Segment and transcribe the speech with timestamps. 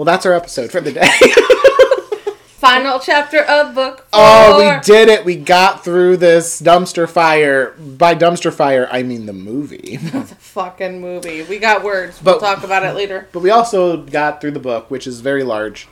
[0.00, 1.10] Well, that's our episode for the day.
[2.56, 4.06] Final chapter of book four.
[4.14, 5.26] oh, we did it.
[5.26, 7.72] We got through this dumpster fire.
[7.72, 9.98] By dumpster fire, I mean the movie.
[10.38, 11.42] Fucking movie.
[11.42, 12.18] We got words.
[12.18, 13.28] But- we'll talk about it later.
[13.30, 15.86] but we also got through the book, which is very large,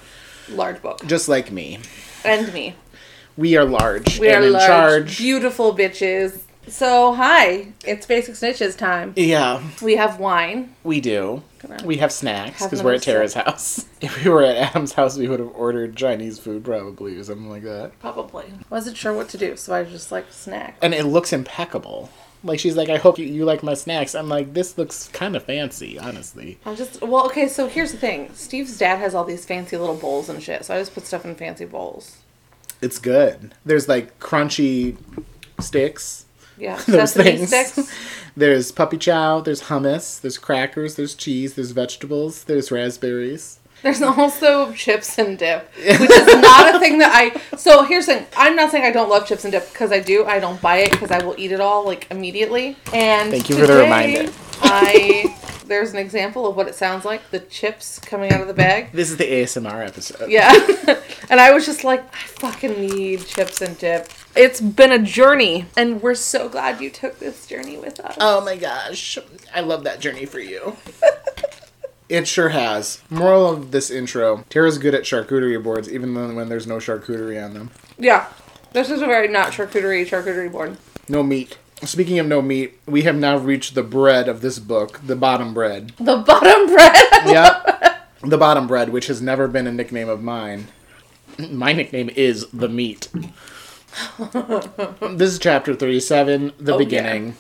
[0.49, 1.05] Large book.
[1.07, 1.79] just like me.
[2.25, 2.77] And me.
[3.37, 5.19] We are large We and are in large, charge.
[5.19, 6.41] beautiful bitches.
[6.71, 7.69] So, hi.
[7.85, 9.13] It's Basic Snitches time.
[9.17, 10.75] Yeah, We have wine.
[10.85, 11.43] we do.
[11.85, 13.87] We have snacks because we're at another Tara's house.
[14.01, 17.51] If we were at Adam's house, we would have ordered Chinese food probably or something
[17.51, 17.99] like that.
[17.99, 18.45] Probably.
[18.71, 20.77] Wasn't sure what to do, so I just like snack.
[20.81, 22.11] And it looks impeccable.
[22.45, 24.15] Like she's like, I hope you, you like my snacks.
[24.15, 26.59] I'm like, this looks kind of fancy, honestly.
[26.65, 27.49] I'm just well, okay.
[27.49, 30.65] So here's the thing: Steve's dad has all these fancy little bowls and shit.
[30.65, 32.19] So I just put stuff in fancy bowls.
[32.81, 33.53] It's good.
[33.65, 34.97] There's like crunchy
[35.59, 36.27] sticks.
[36.59, 37.49] Yeah, Those things.
[37.49, 37.91] sticks.
[38.37, 39.41] There's puppy chow.
[39.41, 40.21] There's hummus.
[40.21, 40.95] There's crackers.
[40.97, 41.55] There's cheese.
[41.55, 42.45] There's vegetables.
[42.45, 43.59] There's raspberries.
[43.83, 47.57] There's also chips and dip, which is not a thing that I.
[47.57, 50.01] So here's the thing: I'm not saying I don't love chips and dip because I
[50.01, 50.25] do.
[50.25, 52.77] I don't buy it because I will eat it all like immediately.
[52.93, 54.33] And Thank you for the reminder.
[54.61, 55.37] I
[55.69, 58.91] there's an example of what it sounds like: the chips coming out of the bag.
[58.93, 60.29] This is the ASMR episode.
[60.29, 60.53] Yeah.
[61.31, 64.09] and I was just like, I fucking need chips and dip.
[64.39, 68.17] It's been a journey, and we're so glad you took this journey with us.
[68.21, 69.19] Oh my gosh.
[69.53, 70.77] I love that journey for you.
[72.09, 73.03] it sure has.
[73.11, 77.45] Moral of this intro Tara's good at charcuterie boards, even when when there's no charcuterie
[77.45, 77.71] on them.
[77.99, 78.29] Yeah.
[78.73, 80.77] This is a very not charcuterie charcuterie board.
[81.09, 81.59] No meat.
[81.83, 85.53] Speaking of no meat, we have now reached the bread of this book, the bottom
[85.53, 85.95] bread.
[85.99, 86.95] The bottom bread.
[87.27, 88.21] Yep.
[88.23, 90.69] the bottom bread, which has never been a nickname of mine.
[91.51, 93.09] My nickname is the meat.
[95.17, 96.85] this is chapter 37, the Oh, yeah.
[96.85, 97.35] beginning.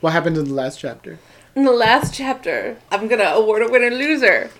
[0.00, 1.18] What happened in the last chapter?
[1.56, 4.50] In the last chapter, I'm gonna award a winner loser.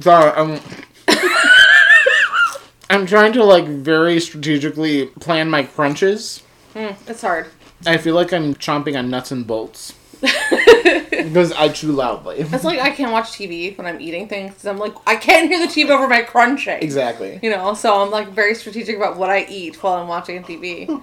[0.00, 0.60] Sorry, I'm.
[2.90, 6.42] I'm trying to like very strategically plan my crunches.
[6.72, 7.46] Hmm, it's hard.
[7.86, 9.92] I feel like I'm chomping on nuts and bolts
[11.10, 12.36] because I chew loudly.
[12.38, 15.48] It's like I can't watch TV when I'm eating things because I'm like I can't
[15.48, 16.82] hear the TV over my crunching.
[16.82, 17.38] Exactly.
[17.42, 20.86] You know, so I'm like very strategic about what I eat while I'm watching TV.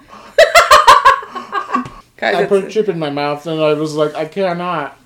[2.18, 4.98] Guys, I put chip in my mouth and I was like, I cannot.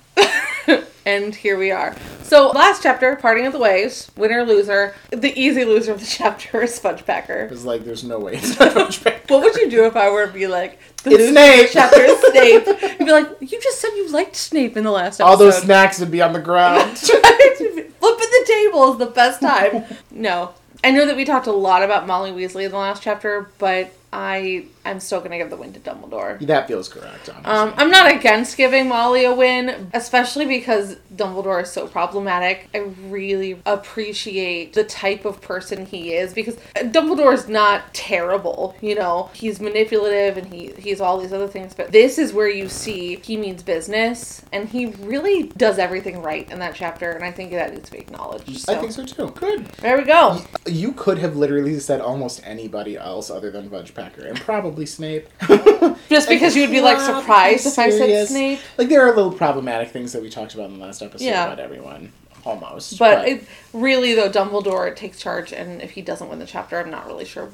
[1.06, 1.94] And here we are.
[2.22, 4.94] So last chapter, parting of the ways, winner loser.
[5.10, 7.48] The easy loser of the chapter is Fudge Packer.
[7.50, 8.94] It's like there's no way it's not.
[9.28, 11.70] What would you do if I were to be like the It's Snape.
[11.72, 12.66] chapter is Snape?
[12.98, 15.24] You'd be like, you just said you liked Snape in the last episode.
[15.24, 16.98] All those snacks would be on the ground.
[16.98, 19.84] Flipping the table is the best time.
[20.10, 20.54] No.
[20.82, 23.92] I know that we talked a lot about Molly Weasley in the last chapter, but
[24.12, 26.44] I I'm still gonna give the win to Dumbledore.
[26.46, 27.28] that feels correct.
[27.44, 32.68] Um, I'm not against giving Molly a win, especially because Dumbledore is so problematic.
[32.74, 32.78] I
[33.08, 39.30] really appreciate the type of person he is because Dumbledore is not terrible, you know.
[39.32, 43.16] He's manipulative and he he's all these other things, but this is where you see
[43.16, 47.52] he means business and he really does everything right in that chapter, and I think
[47.52, 48.58] that needs to be acknowledged.
[48.60, 49.30] So I think so too.
[49.36, 49.66] Good.
[49.80, 50.40] there we go.
[50.66, 55.28] You could have literally said almost anybody else other than Fudge Packer, and probably Snape.
[56.08, 58.28] Just because you would be like surprised if I said Sirius.
[58.30, 58.60] Snape.
[58.78, 61.46] Like there are little problematic things that we talked about in the last episode Yeah.
[61.46, 62.12] about everyone,
[62.44, 62.98] almost.
[62.98, 66.90] But it, really, though, Dumbledore takes charge, and if he doesn't win the chapter, I'm
[66.90, 67.46] not really sure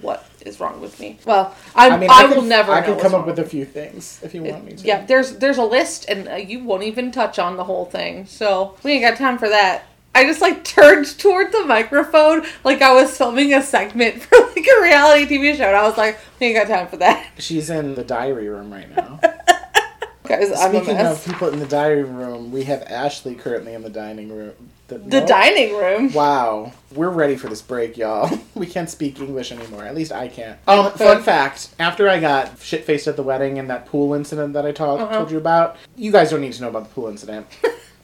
[0.00, 1.18] what is wrong with me.
[1.24, 2.72] Well, I, I, I mean, I, will could, never.
[2.72, 4.72] I know could what's come up wrong with a few things if you want me
[4.76, 4.86] to.
[4.86, 8.26] Yeah, there's there's a list, and uh, you won't even touch on the whole thing,
[8.26, 9.84] so we ain't got time for that.
[10.14, 14.66] I just like turned toward the microphone like I was filming a segment for like
[14.66, 17.70] a reality TV show, and I was like, we ain't got time for that, She's
[17.70, 19.20] in the diary room right now.
[20.24, 20.58] guys.
[20.58, 24.54] Speaking of people in the diary room, we have Ashley currently in the dining room.
[24.88, 25.26] the no?
[25.26, 26.12] dining room.
[26.12, 28.30] Wow, we're ready for this break, y'all.
[28.54, 29.84] We can't speak English anymore.
[29.84, 30.58] At least I can't.
[30.66, 34.52] Um, fun fact: after I got shit faced at the wedding and that pool incident
[34.54, 35.08] that I Uh-huh.
[35.18, 37.46] told you about, you guys don't need to know about the pool incident.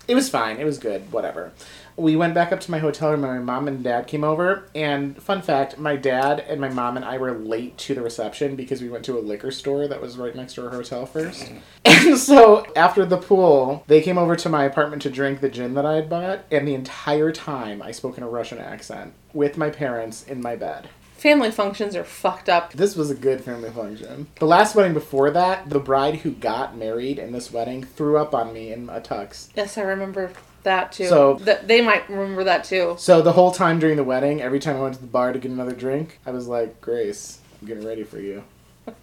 [0.08, 0.58] it was fine.
[0.58, 1.10] It was good.
[1.12, 1.52] Whatever.
[2.00, 4.64] We went back up to my hotel room and my mom and dad came over.
[4.74, 8.56] And fun fact: my dad and my mom and I were late to the reception
[8.56, 11.52] because we went to a liquor store that was right next to our hotel first.
[11.84, 15.74] And so after the pool, they came over to my apartment to drink the gin
[15.74, 19.58] that I had bought, and the entire time I spoke in a Russian accent with
[19.58, 20.88] my parents in my bed.
[21.18, 22.72] Family functions are fucked up.
[22.72, 24.28] This was a good family function.
[24.36, 28.34] The last wedding before that, the bride who got married in this wedding threw up
[28.34, 29.50] on me in a tux.
[29.54, 30.32] Yes, I remember
[30.64, 31.06] that too.
[31.06, 32.94] So- Th- they might remember that too.
[32.98, 35.38] So the whole time during the wedding, every time I went to the bar to
[35.38, 38.44] get another drink, I was like, Grace, I'm getting ready for you.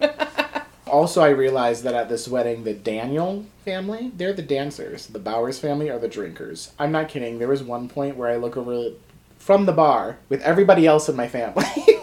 [0.90, 5.06] Also, I realized that at this wedding, the Daniel family, they're the dancers.
[5.06, 6.72] The Bowers family are the drinkers.
[6.78, 7.38] I'm not kidding.
[7.38, 8.92] There was one point where I look over
[9.38, 11.66] from the bar with everybody else in my family.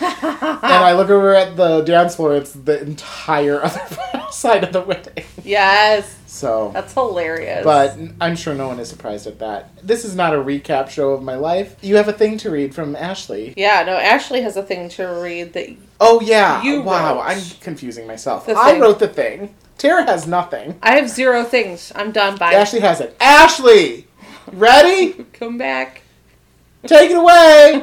[0.22, 3.80] and I look over at the dance floor, it's the entire other
[4.30, 5.24] side of the wedding.
[5.44, 6.16] Yes.
[6.26, 7.64] So, That's hilarious.
[7.64, 9.70] but I'm sure no one is surprised at that.
[9.86, 11.76] This is not a recap show of my life.
[11.82, 13.52] You have a thing to read from Ashley.
[13.56, 16.62] yeah, no, Ashley has a thing to read that Oh, yeah.
[16.62, 18.48] You wow, I'm confusing myself.
[18.48, 19.54] I wrote the thing.
[19.76, 20.78] Tara has nothing.
[20.82, 21.92] I have zero things.
[21.94, 22.36] I'm done.
[22.36, 22.52] Bye.
[22.54, 23.16] Ashley has it.
[23.20, 24.06] Ashley!
[24.52, 25.12] Ready?
[25.32, 26.02] Come back.
[26.86, 27.82] Take it away!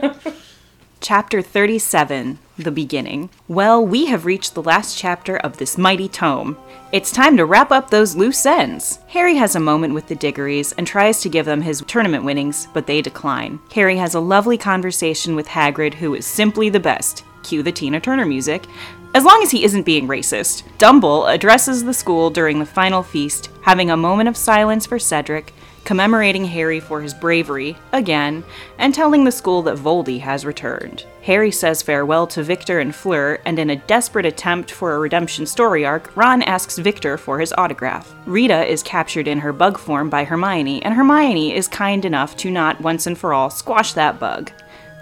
[1.09, 3.29] Chapter 37 The Beginning.
[3.47, 6.57] Well, we have reached the last chapter of this mighty tome.
[6.91, 8.99] It's time to wrap up those loose ends.
[9.07, 12.67] Harry has a moment with the Diggories and tries to give them his tournament winnings,
[12.73, 13.57] but they decline.
[13.73, 17.23] Harry has a lovely conversation with Hagrid, who is simply the best.
[17.41, 18.65] Cue the Tina Turner music.
[19.17, 20.61] As long as he isn't being racist.
[20.77, 25.55] Dumble addresses the school during the final feast, having a moment of silence for Cedric,
[25.85, 28.43] commemorating Harry for his bravery, again,
[28.77, 31.07] and telling the school that Voldy has returned.
[31.23, 35.47] Harry says farewell to Viktor and Fleur, and in a desperate attempt for a redemption
[35.47, 38.13] story arc, Ron asks Viktor for his autograph.
[38.27, 42.51] Rita is captured in her bug form by Hermione, and Hermione is kind enough to
[42.51, 44.51] not once and for all squash that bug.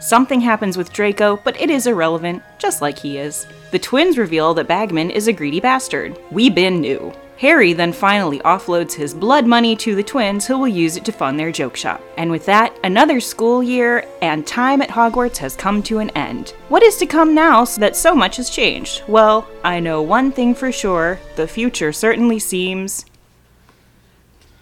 [0.06, 3.48] Something happens with Draco, but it is irrelevant, just like he is.
[3.72, 6.16] The twins reveal that Bagman is a greedy bastard.
[6.30, 7.12] We been knew.
[7.40, 11.12] Harry then finally offloads his blood money to the twins, who will use it to
[11.12, 12.04] fund their joke shop.
[12.18, 16.52] And with that, another school year and time at Hogwarts has come to an end.
[16.70, 19.02] What is to come now so that so much has changed?
[19.08, 23.06] Well, I know one thing for sure the future certainly seems.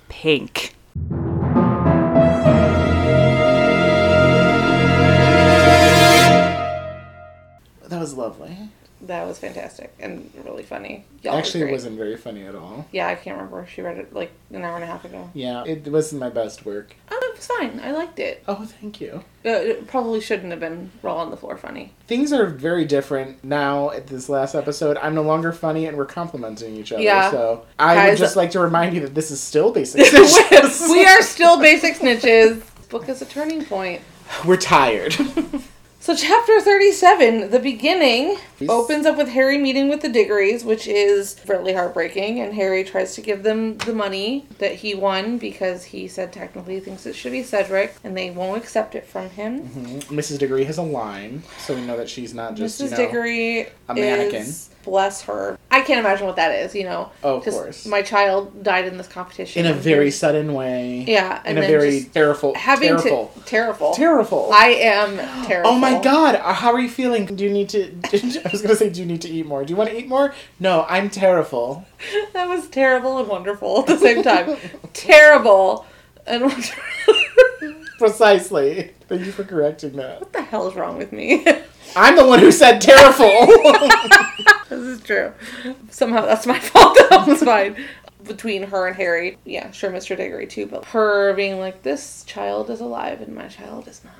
[0.07, 0.73] pink.
[8.03, 8.57] Was lovely.
[9.03, 11.05] That was fantastic and really funny.
[11.23, 12.85] Y'all Actually, it wasn't very funny at all.
[12.91, 13.65] Yeah, I can't remember.
[13.67, 15.29] She read it like an hour and a half ago.
[15.33, 16.95] Yeah, it wasn't my best work.
[17.09, 17.79] Oh, it was fine.
[17.81, 18.43] I liked it.
[18.47, 19.23] Oh, thank you.
[19.45, 21.93] Uh, it probably shouldn't have been roll on the floor funny.
[22.07, 24.97] Things are very different now at this last episode.
[24.97, 27.03] I'm no longer funny and we're complimenting each other.
[27.03, 27.31] Yeah.
[27.31, 30.89] So I would just like to remind you that this is still basic Snitches.
[30.89, 32.63] we are still basic snitches.
[32.89, 34.01] Book is a turning point.
[34.45, 35.15] We're tired.
[36.03, 38.69] So, chapter 37, the beginning, Yes.
[38.69, 42.41] opens up with Harry meeting with the Diggories, which is really heartbreaking.
[42.41, 46.73] And Harry tries to give them the money that he won because he said technically
[46.73, 49.61] he thinks it should be Cedric, and they won't accept it from him.
[49.61, 50.13] Mm-hmm.
[50.19, 50.39] Mrs.
[50.39, 52.83] Diggory has a line, so we know that she's not just Mrs.
[52.83, 54.41] you know, Diggory a mannequin.
[54.41, 55.57] is, bless her.
[55.71, 57.11] I can't imagine what that is, you know.
[57.23, 57.85] Oh, of course.
[57.85, 59.65] My child died in this competition.
[59.65, 61.05] in a very sudden way.
[61.07, 63.41] Yeah, and in a very terrible, having terrible, to.
[63.45, 63.93] Terrible.
[63.93, 64.49] terrible.
[64.53, 65.71] I am terrible.
[65.71, 67.25] Oh my god, uh, how are you feeling?
[67.25, 67.91] Do you need to?
[68.45, 69.63] I was gonna say, do you need to eat more?
[69.63, 70.33] Do you want to eat more?
[70.59, 71.85] No, I'm terrible.
[72.33, 74.57] That was terrible and wonderful at the same time.
[74.93, 75.85] terrible
[76.27, 76.83] and wonderful.
[77.97, 78.91] Precisely.
[79.07, 80.19] Thank you for correcting that.
[80.19, 81.45] what the hell is wrong with me?
[81.95, 83.47] I'm the one who said terrible.
[84.77, 85.33] This is true.
[85.89, 86.97] Somehow that's my fault.
[87.09, 87.75] That was fine.
[88.23, 90.15] Between her and Harry, yeah, sure, Mr.
[90.15, 94.13] Diggory too, but her being like, "This child is alive and my child is not,"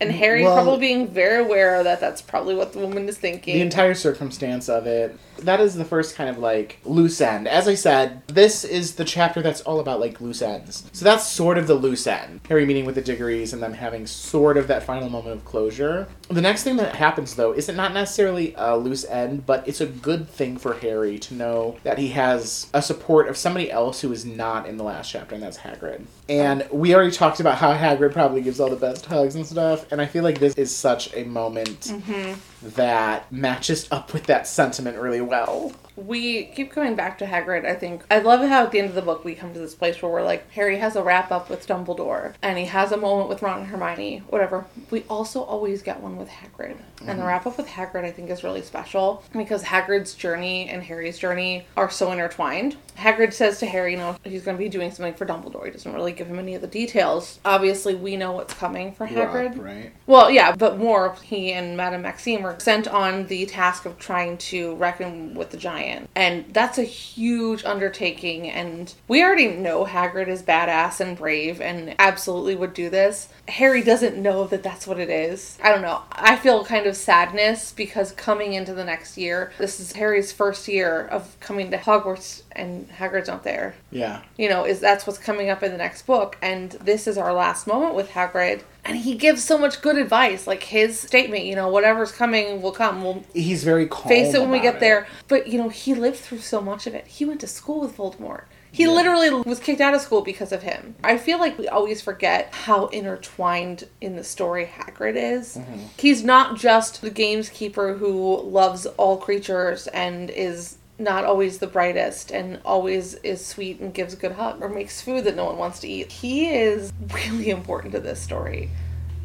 [0.00, 3.54] and Harry Well- probably being very aware that that's probably what the woman is thinking.
[3.54, 5.16] the entire circumstance of it.
[5.40, 7.46] That is the first kind of like loose end.
[7.46, 10.84] As I said, this is the chapter that's all about like loose ends.
[10.92, 12.40] So that's sort of the loose end.
[12.48, 16.08] Harry meeting with the Diggories and them having sort of that final moment of closure.
[16.30, 19.86] The next thing that happens though isn't not necessarily a loose end, but it's a
[19.86, 24.12] good thing for Harry to know that he has a support of somebody else who
[24.12, 26.02] is not in the last chapter, and that's Hagrid.
[26.30, 29.56] And we already talked about how Hagrid probably gives all the best hugs and stuff,
[29.90, 32.34] and I feel like this is such a moment mm-hmm.
[32.74, 35.72] That matches up with that sentiment really well.
[35.96, 37.64] we keep coming back to Hagrid.
[37.64, 39.74] I think I love how at the end of the book we come to this
[39.74, 42.96] place where we're like Harry has a wrap up with Dumbledore and he has a
[42.96, 44.66] moment with Ron and Hermione, whatever.
[44.90, 47.22] We also always get one with Hagrid, and the mm-hmm.
[47.22, 51.66] wrap up with Hagrid I think is really special because Hagrid's journey and Harry's journey
[51.76, 52.76] are so intertwined.
[52.96, 55.66] Hagrid says to Harry, you know, he's going to be doing something for Dumbledore.
[55.66, 57.38] He doesn't really give him any of the details.
[57.44, 59.50] Obviously, we know what's coming for Hagrid.
[59.50, 59.92] Rob, right?
[60.06, 64.74] Well, yeah, but more, he and Madame Maxime sent on the task of trying to
[64.76, 66.08] reckon with the giant.
[66.14, 68.50] And that's a huge undertaking.
[68.50, 73.28] And we already know Hagrid is badass and brave and absolutely would do this.
[73.48, 75.58] Harry doesn't know that that's what it is.
[75.62, 76.02] I don't know.
[76.12, 80.68] I feel kind of sadness because coming into the next year, this is Harry's first
[80.68, 84.22] year of coming to Hogwarts and Hagrid's not there Yeah.
[84.36, 86.36] you know, is that's what's coming up in the next book.
[86.42, 88.62] And this is our last moment with Hagrid.
[88.84, 90.46] And he gives so much good advice.
[90.46, 93.02] Like his statement, you know, whatever's coming will come.
[93.02, 94.08] We'll He's very calm.
[94.08, 94.80] face it when we get it.
[94.80, 95.06] there.
[95.28, 97.06] But, you know, he lived through so much of it.
[97.06, 98.44] He went to school with Voldemort.
[98.72, 100.96] He literally was kicked out of school because of him.
[101.02, 105.56] I feel like we always forget how intertwined in the story Hagrid is.
[105.56, 105.78] Mm-hmm.
[105.98, 112.30] He's not just the gameskeeper who loves all creatures and is not always the brightest
[112.30, 115.58] and always is sweet and gives a good hug or makes food that no one
[115.58, 116.10] wants to eat.
[116.10, 116.92] He is
[117.26, 118.70] really important to this story.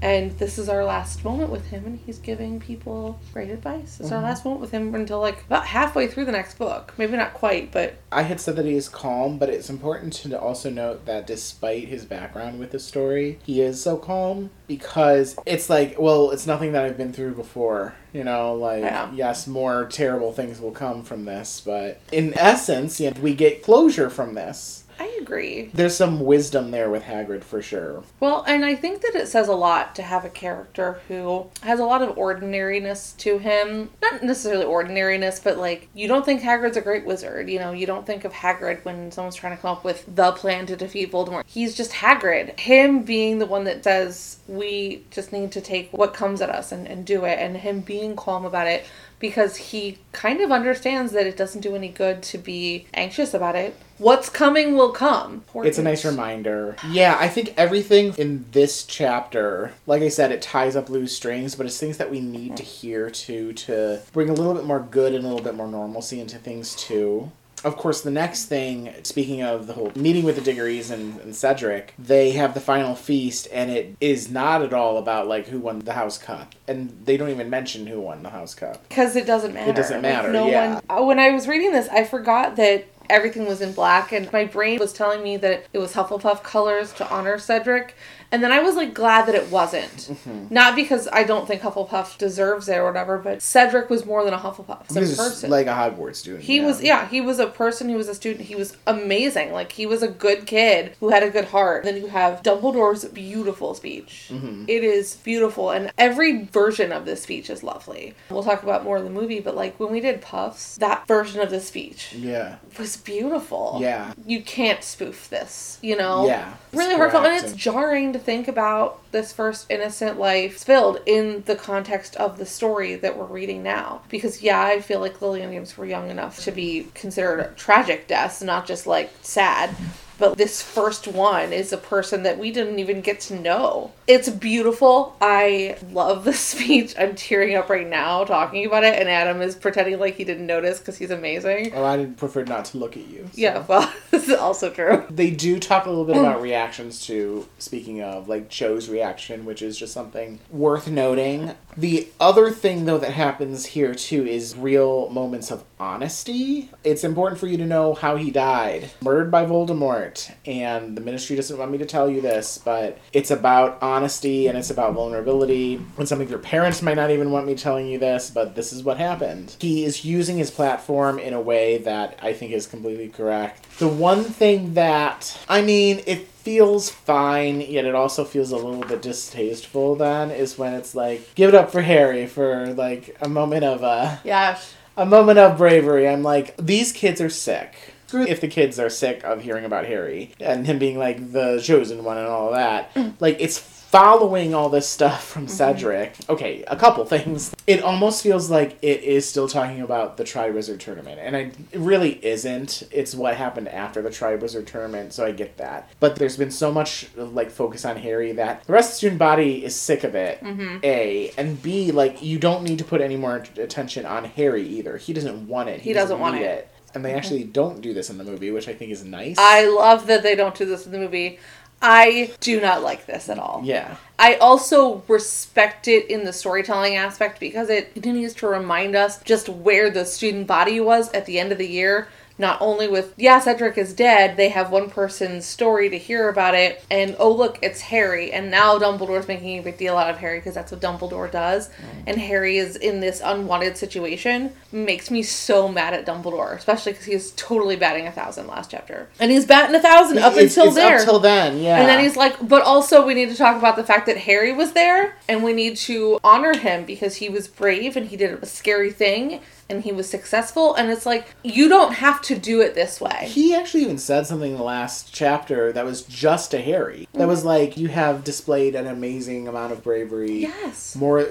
[0.02, 4.00] And this is our last moment with him, and he's giving people great advice.
[4.00, 4.26] It's our mm-hmm.
[4.26, 6.94] last moment with him until like about halfway through the next book.
[6.98, 10.40] Maybe not quite, but I had said that he is calm, but it's important to
[10.40, 15.70] also note that despite his background with the story, he is so calm because it's
[15.70, 17.94] like, well, it's nothing that I've been through before.
[18.14, 19.10] You know, like, Yeah.
[19.14, 23.64] yes, more terrible things will come from this, but in essence, you know, we get
[23.64, 24.81] closure from this.
[25.02, 25.72] I agree.
[25.74, 28.04] There's some wisdom there with Hagrid for sure.
[28.20, 31.80] Well, and I think that it says a lot to have a character who has
[31.80, 33.90] a lot of ordinariness to him.
[34.00, 37.50] Not necessarily ordinariness, but like, you don't think Hagrid's a great wizard.
[37.50, 40.34] You know, you don't think of Hagrid when someone's trying to come up with the
[40.34, 41.46] plan to defeat Voldemort.
[41.48, 42.60] He's just Hagrid.
[42.60, 46.72] Him being the one that says, we just need to take what comes at us
[46.72, 48.86] and, and do it, and him being calm about it
[49.22, 53.56] because he kind of understands that it doesn't do any good to be anxious about
[53.56, 53.76] it.
[54.00, 55.44] What's coming will come.
[55.54, 56.76] It's a nice reminder.
[56.90, 61.54] Yeah, I think everything in this chapter, like I said, it ties up loose strings,
[61.54, 64.80] but it's things that we need to hear too to bring a little bit more
[64.80, 67.32] good and a little bit more normalcy into things too.
[67.64, 71.36] Of course, the next thing, speaking of the whole meeting with the Diggories and, and
[71.36, 75.60] Cedric, they have the final feast, and it is not at all about like who
[75.60, 78.88] won the House Cup, and they don't even mention who won the House Cup.
[78.90, 79.70] because it doesn't matter.
[79.70, 80.76] It doesn't Like, matter, no yeah.
[80.76, 80.84] one.
[80.90, 84.46] uh, When I was reading this, I forgot that everything was in black, and my
[84.46, 87.94] brain was telling me that it was Hufflepuff colors to honor Cedric,
[88.32, 89.92] and then I was like glad that it wasn't.
[89.92, 90.46] Mm-hmm.
[90.50, 94.34] Not because I don't think Hufflepuff deserves it or whatever, but Cedric was more than
[94.34, 94.92] a Hufflepuff.
[94.92, 95.50] He was person.
[95.50, 96.44] like a Hogwarts student.
[96.44, 99.52] He was, yeah, he was a person, he was a student, he was amazing.
[99.52, 101.84] Like, he was a good kid who had a good heart.
[101.84, 104.30] Then you have Dumbledore's beautiful speech.
[104.32, 104.66] Mm-hmm.
[104.68, 108.14] It is beautiful, and every version of this speech is lovely.
[108.30, 111.42] We'll talk about more in the movie, but like when we did Puffs, that version
[111.42, 112.56] of the speech Yeah.
[112.80, 113.78] was beautiful.
[113.82, 114.14] Yeah.
[114.26, 116.26] You can't spoof this, you know?
[116.28, 117.22] Yeah, Really hurtful.
[117.22, 122.38] And it's jarring to think about this first innocent life spilled in the context of
[122.38, 124.02] the story that we're reading now.
[124.10, 128.08] Because, yeah, I feel like Lily and James were young enough to be considered tragic
[128.08, 129.76] deaths, not just like sad.
[130.18, 133.92] But this first one is a person that we didn't even get to know.
[134.14, 135.16] It's beautiful.
[135.22, 136.94] I love the speech.
[137.00, 140.46] I'm tearing up right now talking about it, and Adam is pretending like he didn't
[140.46, 141.72] notice because he's amazing.
[141.74, 143.30] Oh, I prefer not to look at you.
[143.32, 143.32] so.
[143.36, 145.06] Yeah, well, this is also true.
[145.10, 149.62] They do talk a little bit about reactions to, speaking of, like Joe's reaction, which
[149.62, 151.54] is just something worth noting.
[151.78, 156.70] The other thing, though, that happens here, too, is real moments of honesty.
[156.84, 158.92] It's important for you to know how he died.
[159.02, 160.34] Murdered by Voldemort.
[160.46, 164.58] And the ministry doesn't want me to tell you this, but it's about honesty and
[164.58, 165.80] it's about vulnerability.
[165.98, 168.84] And something your parents might not even want me telling you this, but this is
[168.84, 169.56] what happened.
[169.60, 173.68] He is using his platform in a way that I think is completely correct.
[173.80, 178.82] The one thing that, I mean, it feels fine, yet it also feels a little
[178.82, 183.30] bit distasteful then, is when it's like, give it up for Harry for like a
[183.30, 184.58] moment of, uh, Yeah.
[184.98, 186.08] a moment of bravery.
[186.08, 187.76] I'm like, these kids are sick.
[188.14, 192.04] If the kids are sick of hearing about Harry and him being like the chosen
[192.04, 192.92] one and all of that.
[193.22, 193.58] Like, it's
[193.92, 195.52] following all this stuff from mm-hmm.
[195.52, 196.16] Cedric.
[196.30, 197.54] Okay, a couple things.
[197.68, 201.40] It almost feels like it is still talking about the Tri Wizard tournament, and I,
[201.72, 202.84] it really isn't.
[202.90, 205.92] It's what happened after the Tri Wizard tournament, so I get that.
[206.00, 209.20] But there's been so much like focus on Harry that the rest of the student
[209.20, 210.42] body is sick of it.
[210.42, 210.78] Mm-hmm.
[210.84, 214.98] A and B, like you don't need to put any more attention on Harry either.
[214.98, 215.82] He doesn't want it.
[215.82, 216.72] He doesn't want need it.
[216.94, 219.38] And they actually don't do this in the movie, which I think is nice.
[219.38, 221.40] I love that they don't do this in the movie.
[221.82, 223.62] I do not like this at all.
[223.64, 223.96] yeah.
[224.20, 229.50] I also respect it in the storytelling aspect because it continues to remind us just
[229.50, 232.08] where the student body was at the end of the year.
[232.42, 236.56] Not only with, yeah, Cedric is dead, they have one person's story to hear about
[236.56, 238.32] it, and oh, look, it's Harry.
[238.34, 241.70] And now Dumbledore's making a big deal out of Harry because that's what Dumbledore does.
[241.70, 241.74] Mm.
[242.08, 244.54] And Harry is in this unwanted situation.
[244.72, 248.72] Makes me so mad at Dumbledore, especially because he was totally batting a thousand last
[248.72, 249.08] chapter.
[249.20, 250.98] And he's batting a thousand up It's- until it's there.
[250.98, 251.80] Up till then, yeah.
[251.80, 254.52] And then he's like, but also we need to talk about the fact that Harry
[254.52, 258.42] was there and we need to honor him because he was brave and he did
[258.42, 260.76] a scary thing and he was successful.
[260.76, 263.28] And it's like, you don't have to do it this way.
[263.28, 267.08] He actually even said something in the last chapter that was just to Harry.
[267.14, 270.40] That was like, you have displayed an amazing amount of bravery.
[270.42, 270.96] Yes.
[270.96, 271.26] More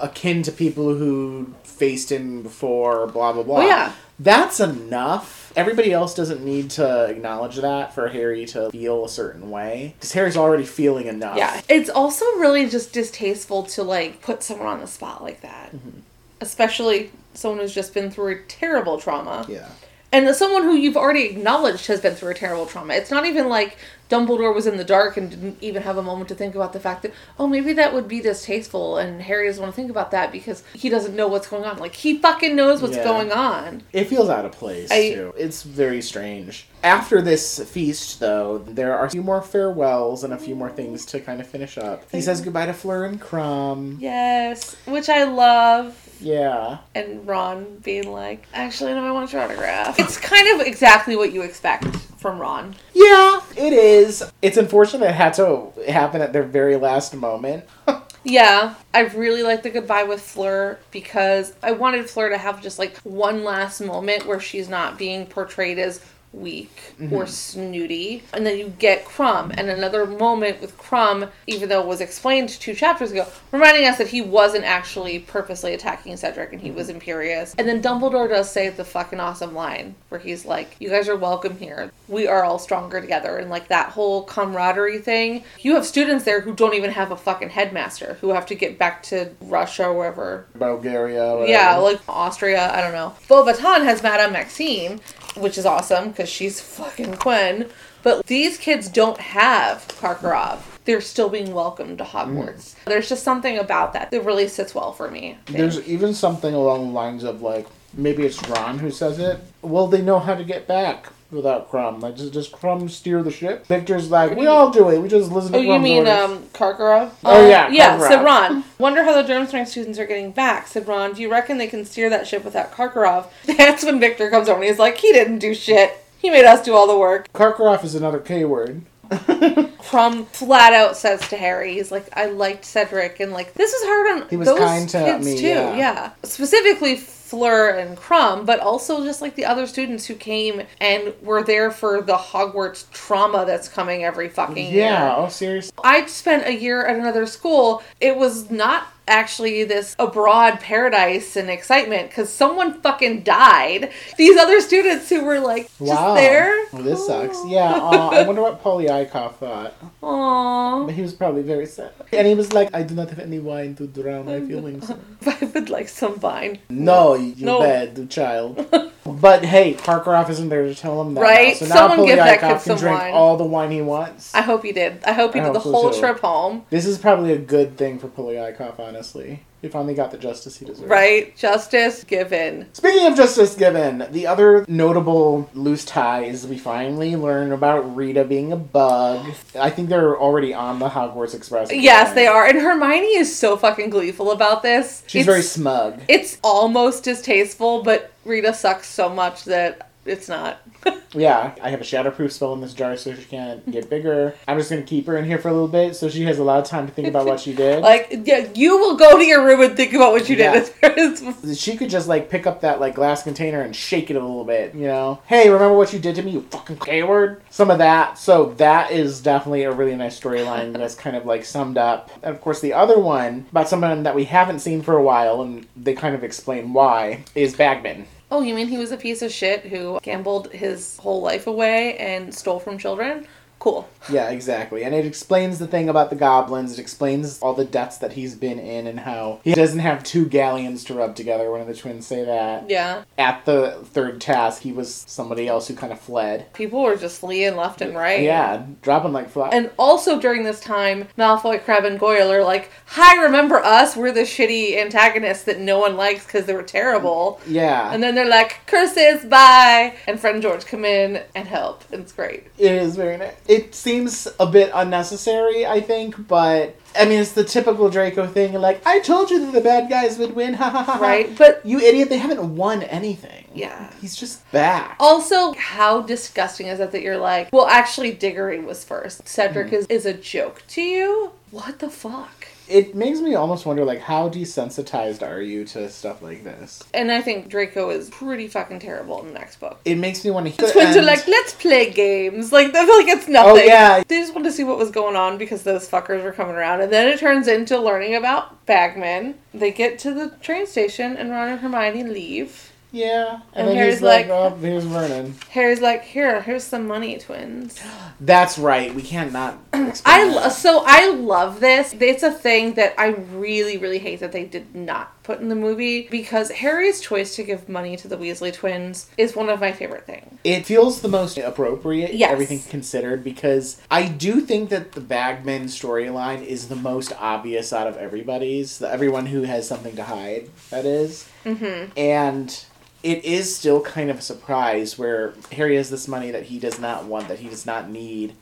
[0.00, 3.58] akin to people who faced him before, blah, blah, blah.
[3.58, 3.92] Oh, yeah.
[4.18, 5.52] That's enough.
[5.56, 9.94] Everybody else doesn't need to acknowledge that for Harry to feel a certain way.
[9.98, 11.36] Because Harry's already feeling enough.
[11.36, 11.60] Yeah.
[11.68, 15.74] It's also really just distasteful to like put someone on the spot like that.
[15.74, 15.98] Mm-hmm.
[16.40, 19.46] Especially someone who's just been through a terrible trauma.
[19.48, 19.68] Yeah.
[20.14, 22.92] And someone who you've already acknowledged has been through a terrible trauma.
[22.92, 23.78] It's not even like
[24.10, 26.80] Dumbledore was in the dark and didn't even have a moment to think about the
[26.80, 30.10] fact that, oh, maybe that would be distasteful, and Harry doesn't want to think about
[30.10, 31.78] that because he doesn't know what's going on.
[31.78, 33.04] Like, he fucking knows what's Yeah.
[33.04, 33.84] going on.
[33.94, 35.32] It feels out of place I- too.
[35.38, 36.66] It's very strange.
[36.84, 41.06] After this feast, though, there are a few more farewells and a few more things
[41.06, 42.02] to kind of finish up.
[42.12, 43.96] He says goodbye to Fleur and Krum.
[43.98, 46.01] Yes, which I love.
[46.22, 46.78] Yeah.
[46.94, 49.98] And Ron being like, actually, no, I want your autograph.
[49.98, 51.84] It's kind of exactly what you expect
[52.18, 52.76] from Ron.
[52.94, 54.30] Yeah, it is.
[54.40, 57.64] It's unfortunate it had to happen at their very last moment.
[58.24, 62.78] Yeah, I really like the goodbye with Fleur because I wanted Fleur to have just
[62.78, 66.00] like one last moment where she's not being portrayed as
[66.32, 67.26] weak or mm-hmm.
[67.26, 68.22] snooty.
[68.32, 72.48] And then you get Krum and another moment with Krum, even though it was explained
[72.48, 76.88] two chapters ago, reminding us that he wasn't actually purposely attacking Cedric and he was
[76.88, 76.96] mm-hmm.
[76.96, 77.54] imperious.
[77.58, 81.16] And then Dumbledore does say the fucking awesome line where he's like, You guys are
[81.16, 81.90] welcome here.
[82.08, 83.38] We are all stronger together.
[83.38, 85.44] And like that whole camaraderie thing.
[85.60, 88.78] You have students there who don't even have a fucking headmaster who have to get
[88.78, 91.32] back to Russia or wherever Bulgaria.
[91.32, 91.46] whatever.
[91.50, 93.14] yeah, like Austria, I don't know.
[93.28, 95.00] Beauxbatons has Madame Maxime,
[95.36, 97.68] which is awesome because she's fucking Quinn.
[98.02, 100.60] But these kids don't have Karkaroff.
[100.84, 102.74] They're still being welcomed to Hogwarts.
[102.74, 102.84] Mm.
[102.86, 105.38] There's just something about that that really sits well for me.
[105.46, 109.40] There's even something along the lines of like maybe it's Ron who says it.
[109.62, 112.00] Well, they know how to get back without Krum.
[112.02, 113.66] Like, does, does Krum steer the ship?
[113.66, 114.98] Viktor's like, we all do it.
[115.00, 117.10] We just listen to Oh, you Krum's mean orders." um, Karkaroff?
[117.24, 117.96] Oh, Uh, yeah, yeah.
[117.98, 118.08] Karkaroff.
[118.08, 118.64] Said Ron.
[118.78, 120.66] Wonder how the Durmstrang students are getting back.
[120.68, 121.14] Said Ron.
[121.14, 123.26] Do you reckon they can steer that ship without Karkaroff?
[123.46, 125.98] That's when Viktor comes over and he's like, he didn't do shit.
[126.18, 127.32] He made us do all the work.
[127.32, 128.82] Karkaroff is another K word.
[129.10, 133.82] Krum flat out says to Harry, he's like, I liked Cedric, and like, this is
[133.84, 135.48] hard on He was those kind to kids me, too.
[135.48, 136.12] yeah.
[136.22, 136.96] Specifically
[137.32, 141.70] Fleur and Krum, but also just like the other students who came and were there
[141.70, 144.84] for the Hogwarts trauma that's coming every fucking year.
[144.84, 145.14] Yeah.
[145.16, 145.72] Oh, seriously.
[145.82, 147.82] I spent a year at another school.
[148.02, 153.90] It was not actually this abroad paradise and excitement because someone fucking died.
[154.16, 156.14] These other students who were like just Wow.
[156.14, 156.54] there.
[156.72, 157.38] Well, this sucks.
[157.46, 157.72] Yeah.
[157.72, 159.74] Uh, I wonder what Polyakov thought.
[160.02, 160.86] Aww.
[160.86, 161.92] But he was probably very sad.
[162.12, 164.90] And he was like, I do not have any wine to drown my feelings.
[165.26, 166.58] I would like some wine.
[166.70, 167.60] No, you No.
[167.60, 168.66] bad child.
[169.04, 171.20] but hey, Karkaroff isn't there to tell him that.
[171.20, 171.48] Right?
[171.54, 171.54] Now.
[171.54, 173.12] So Someone now give that kid some drink wine.
[173.14, 174.34] all the wine he wants.
[174.34, 175.02] I hope he did.
[175.04, 176.00] I hope he I did the so, whole too.
[176.00, 176.64] trip home.
[176.70, 179.44] This is probably a good thing for Polyakov, honestly.
[179.60, 180.90] He finally got the justice he deserved.
[180.90, 181.36] Right?
[181.36, 182.66] Justice given.
[182.72, 188.24] Speaking of justice given, the other notable loose tie is we finally learn about Rita
[188.24, 189.24] being a bug.
[189.56, 191.72] I think they're already on the Hogwarts Express.
[191.72, 192.44] Yes, they are.
[192.44, 195.04] And Hermione is so fucking gleeful about this.
[195.06, 196.00] She's It's- very smug.
[196.08, 200.60] It's almost distasteful, but Rita sucks so much that it's not.
[201.14, 204.34] Yeah, I have a shatterproof spell in this jar so she can't get bigger.
[204.48, 206.42] I'm just gonna keep her in here for a little bit so she has a
[206.42, 207.82] lot of time to think about what she did.
[207.82, 210.66] like, yeah, you will go to your room and think about what you Yeah.
[210.82, 211.58] did.
[211.58, 214.46] She could just like pick up that like glass container and shake it a little
[214.46, 215.20] bit, you know?
[215.26, 217.42] Hey, remember what you did to me, you fucking K-word?
[217.50, 218.16] Some of that.
[218.16, 222.10] So that is definitely a really nice storyline that's kind of like summed up.
[222.22, 225.42] And of course the other one about someone that we haven't seen for a while
[225.42, 228.06] and they kind of explain why is Bagman.
[228.32, 231.98] Oh, you mean he was a piece of shit who gambled his whole life away
[231.98, 233.26] and stole from children?
[233.62, 233.88] Cool.
[234.10, 234.82] Yeah, exactly.
[234.82, 236.72] And it explains the thing about the goblins.
[236.72, 240.26] It explains all the debts that he's been in and how he doesn't have two
[240.26, 241.48] galleons to rub together.
[241.48, 242.68] One of the twins say that.
[242.68, 243.04] Yeah.
[243.16, 246.52] At the third task, he was somebody else who kind of fled.
[246.54, 248.22] People were just fleeing left and right.
[248.22, 249.52] Yeah, dropping like flies.
[249.54, 253.94] And also during this time, Malfoy, Crabbe, and Goyle are like, "Hi, remember us?
[253.94, 258.16] We're the shitty antagonists that no one likes because they were terrible." yeah, And then
[258.16, 261.84] they're like, "Curses, bye!" And Fred and George come in and help.
[261.92, 262.48] It's great.
[262.58, 263.34] it is very nice.
[263.52, 268.54] It seems a bit unnecessary, I think, but I mean, it's the typical Draco thing.
[268.54, 270.54] Like, I told you that the bad guys would win.
[270.62, 270.98] Ha ha ha.
[270.98, 271.36] Right?
[271.36, 272.08] But You idiot!
[272.08, 273.46] They haven't won anything.
[273.52, 273.90] Yeah.
[274.00, 274.96] he's just back.
[275.00, 279.28] also, how disgusting is it that you're like, well, actually, Diggory was first.
[279.28, 279.76] Cedric mm-hmm.
[279.76, 281.32] is, is a joke to you?
[281.50, 282.46] What the fuck?
[282.68, 286.82] It makes me almost wonder, like, how desensitized are you to stuff like this?
[286.94, 289.80] And I think Draco is pretty fucking terrible in the next book.
[289.84, 290.56] It makes me want to.
[290.56, 292.52] The twins are like, let's play games.
[292.52, 293.62] Like, I feel like it's oh, nothing.
[293.62, 294.02] Oh, yeah.
[294.06, 296.80] They just wanted to see what was going on because those fuckers were coming around.
[296.80, 299.36] And then it turns into learning about Bagman.
[299.52, 302.71] They get to the train station and Ron and Hermione leave.
[302.92, 306.62] Yeah, And and, then Harry's he's like, like- "Oh, here's Vernon." Harry's like, here, here's
[306.64, 307.80] some money, twins.
[308.20, 308.94] That's right.
[308.94, 309.58] We can't not.
[310.04, 311.94] I lo- so I love this.
[311.98, 315.54] It's a thing that I really, really hate that they did not put in the
[315.54, 319.72] movie because Harry's choice to give money to the Weasley twins is one of my
[319.72, 320.38] favorite things.
[320.44, 322.30] It feels the most appropriate, Yes.
[322.32, 327.86] everything considered, because I do think that the Bagman storyline is the most obvious out
[327.86, 328.78] of everybody's.
[328.78, 331.28] The, everyone who has something to hide, that is.
[331.44, 331.96] Mm-hmm.
[331.98, 332.64] And
[333.02, 336.78] it is still kind of a surprise where Harry has this money that he does
[336.78, 338.34] not want, that he does not need.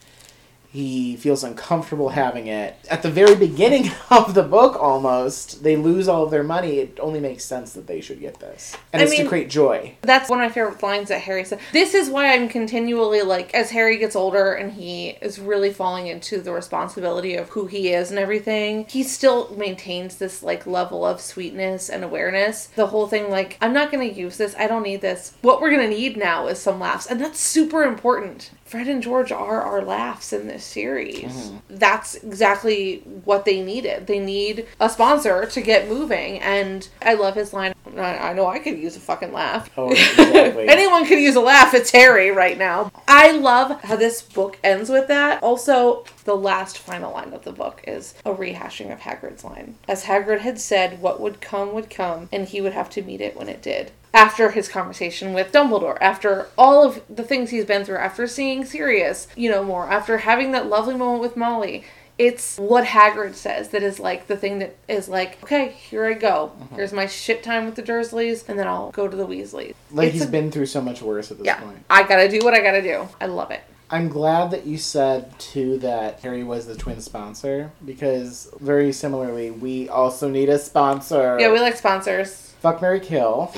[0.73, 2.77] He feels uncomfortable having it.
[2.89, 6.79] At the very beginning of the book, almost, they lose all of their money.
[6.79, 8.77] It only makes sense that they should get this.
[8.93, 9.95] And I it's to mean- create joy.
[10.03, 11.59] That's one of my favorite lines that Harry said.
[11.73, 16.07] This is why I'm continually like, as Harry gets older and he is really falling
[16.07, 21.05] into the responsibility of who he is and everything, he still maintains this like level
[21.05, 22.67] of sweetness and awareness.
[22.77, 25.35] The whole thing, like, I'm not gonna use this, I don't need this.
[25.43, 28.51] What we're gonna need now is some laughs, and that's super important.
[28.71, 31.25] Fred and George are our laughs in this series.
[31.25, 31.57] Mm-hmm.
[31.71, 34.07] That's exactly what they needed.
[34.07, 37.75] They need a sponsor to get moving, and I love his line.
[37.97, 39.69] I I know I could use a fucking laugh.
[39.77, 40.69] Oh, exactly.
[40.69, 41.75] Anyone could use a laugh.
[41.75, 42.93] It's Harry right now.
[43.09, 45.43] I love how this book ends with that.
[45.43, 49.79] Also, the last final line of the book is a rehashing of Hagrid's line.
[49.89, 53.21] As Hagrid had said, what would come would come, and he would have to meet
[53.21, 53.91] it when it did.
[54.13, 58.65] After his conversation with Dumbledore, after all of the things he's been through, after seeing
[58.65, 61.85] Sirius, you know, more, after having that lovely moment with Molly,
[62.19, 66.13] it's what Hagrid says that is like the thing that is like, okay, here I
[66.13, 66.53] go.
[66.61, 66.75] Mm-hmm.
[66.75, 69.75] Here's my shit time with the Dursleys, and then I'll go to the Weasleys.
[69.91, 71.83] Like It's he's a- been through so much worse at this yeah, point.
[71.89, 73.09] I gotta do what I gotta do.
[73.21, 73.63] I love it.
[73.93, 79.51] I'm glad that you said too that Harry was the twin sponsor because very similarly,
[79.51, 81.39] we also need a sponsor.
[81.41, 82.53] Yeah, we like sponsors.
[82.61, 83.53] Fuck Mary Kill.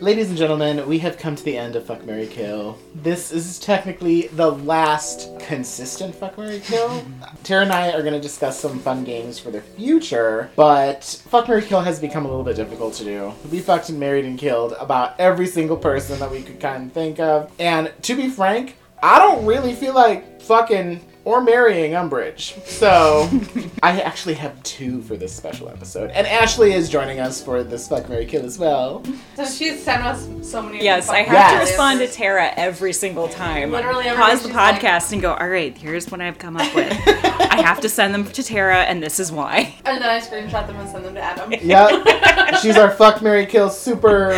[0.00, 2.78] Ladies and gentlemen, we have come to the end of Fuck Mary Kill.
[2.94, 7.04] This is technically the last consistent Fuck Mary Kill.
[7.42, 11.48] Tara and I are going to discuss some fun games for the future, but Fuck
[11.48, 13.32] Mary Kill has become a little bit difficult to do.
[13.50, 16.92] We fucked and married and killed about every single person that we could kind of
[16.92, 17.52] think of.
[17.58, 22.58] And to be frank, I don't really feel like fucking or marrying Umbridge.
[22.66, 23.28] So
[23.82, 26.10] I actually have two for this special episode.
[26.12, 29.04] And Ashley is joining us for this Fuck Mary Kill as well.
[29.36, 30.82] So she's sent us so many.
[30.82, 31.52] Yes, I have Yes.
[31.52, 33.72] to respond to Tara every single time.
[33.72, 36.56] Literally every Pause the she's like- podcast and go, all right, here's what I've come
[36.56, 36.90] up with.
[37.06, 39.74] I have to send them to Tara, and this is why.
[39.84, 41.52] And then I screenshot them and send them to Adam.
[41.60, 42.56] Yep.
[42.62, 44.32] She's our Fuck Mary Kill super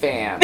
[0.00, 0.40] fan.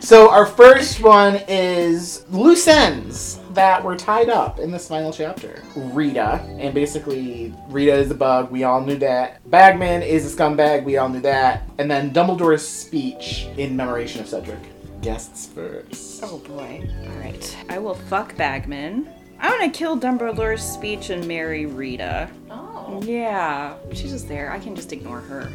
[0.00, 5.62] So our first one is loose ends that were tied up in this final chapter.
[5.76, 9.40] Rita, and basically Rita is a bug, we all knew that.
[9.50, 11.68] Bagman is a scumbag, we all knew that.
[11.78, 14.58] And then Dumbledore's speech in memoration of Cedric.
[15.02, 16.22] Guests first.
[16.22, 16.88] Oh boy.
[17.04, 17.56] All right.
[17.68, 19.08] I will fuck Bagman.
[19.40, 22.28] I'm gonna kill Dumbledore's speech and marry Rita.
[22.50, 23.00] Oh.
[23.02, 24.52] Yeah, she's just there.
[24.52, 25.50] I can just ignore her.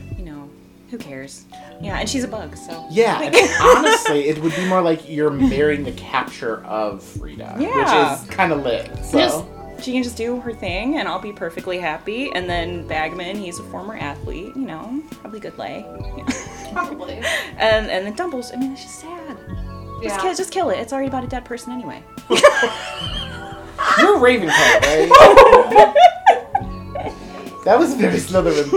[0.92, 1.46] You know, who cares?
[1.82, 2.86] Yeah, and she's a bug, so.
[2.90, 3.18] Yeah,
[3.62, 8.14] honestly, it would be more like you're marrying the capture of Rita, Yeah.
[8.14, 8.90] which is kind of lit.
[9.04, 9.18] So.
[9.18, 9.46] Just,
[9.84, 12.32] she can just do her thing, and I'll be perfectly happy.
[12.32, 15.86] And then Bagman, he's a former athlete, you know, probably good lay.
[16.74, 17.14] Probably.
[17.58, 19.38] And and then Dumbles, I mean, it's just sad.
[20.04, 20.80] Just, kill, just kill it.
[20.80, 22.04] It's already about a dead person anyway.
[22.30, 24.50] You're a Ravenclaw,
[24.82, 25.94] right?
[27.66, 28.72] That was very Slytherin.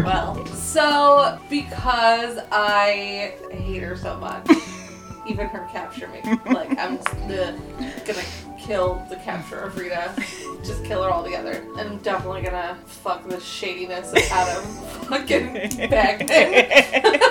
[0.04, 4.48] Well, so because I hate her so much,
[5.28, 6.96] even her capture makes like I'm
[7.28, 8.24] gonna
[8.58, 10.12] kill the capture of Rita,
[10.64, 14.64] just kill her altogether, and I'm definitely gonna fuck the shadiness out of
[15.06, 16.28] fucking Bagman.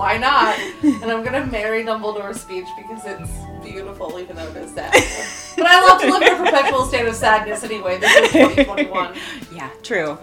[0.00, 0.58] Why not?
[1.02, 3.30] And I'm gonna marry Dumbledore's speech because it's
[3.62, 4.94] beautiful, even though it is sad.
[5.58, 7.98] But I love to live in a perpetual state of sadness anyway.
[7.98, 9.14] This is 2021.
[9.52, 10.16] Yeah, true.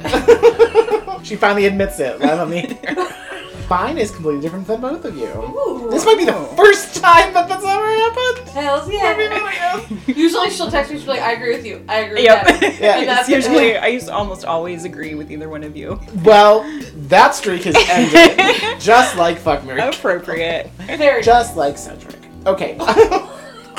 [1.24, 2.20] she finally admits it.
[2.20, 2.58] live on the
[2.90, 3.27] air.
[3.70, 5.28] Mine is completely different than both of you.
[5.28, 5.90] Ooh.
[5.92, 8.48] This might be the first time that that's ever happened.
[8.50, 9.86] Hells yeah.
[10.08, 11.84] Usually she'll text me, she'll be like, I agree with you.
[11.90, 12.46] I agree Yep.
[12.46, 12.80] with that.
[12.80, 15.76] Yeah, And that's it's usually I used to almost always agree with either one of
[15.76, 16.00] you.
[16.24, 16.64] Well,
[17.10, 18.80] that streak has ended.
[18.80, 19.82] just like fuck Mary.
[19.82, 20.70] Appropriate.
[20.86, 22.16] very Just like Cedric.
[22.46, 22.78] Okay.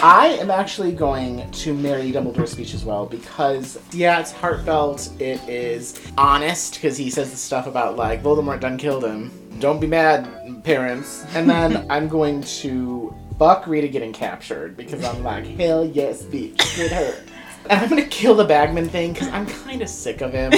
[0.00, 5.11] I am actually going to marry Dumbledore's speech as well because, yeah, it's heartfelt.
[5.20, 9.32] It is honest because he says the stuff about, like, Voldemort done killed him.
[9.58, 11.24] Don't be mad, parents.
[11.34, 16.76] And then I'm going to fuck Rita getting captured because I'm like, hell yes, bitch,
[16.76, 17.24] get her.
[17.68, 20.52] And I'm gonna kill the Bagman thing because I'm kind of sick of him.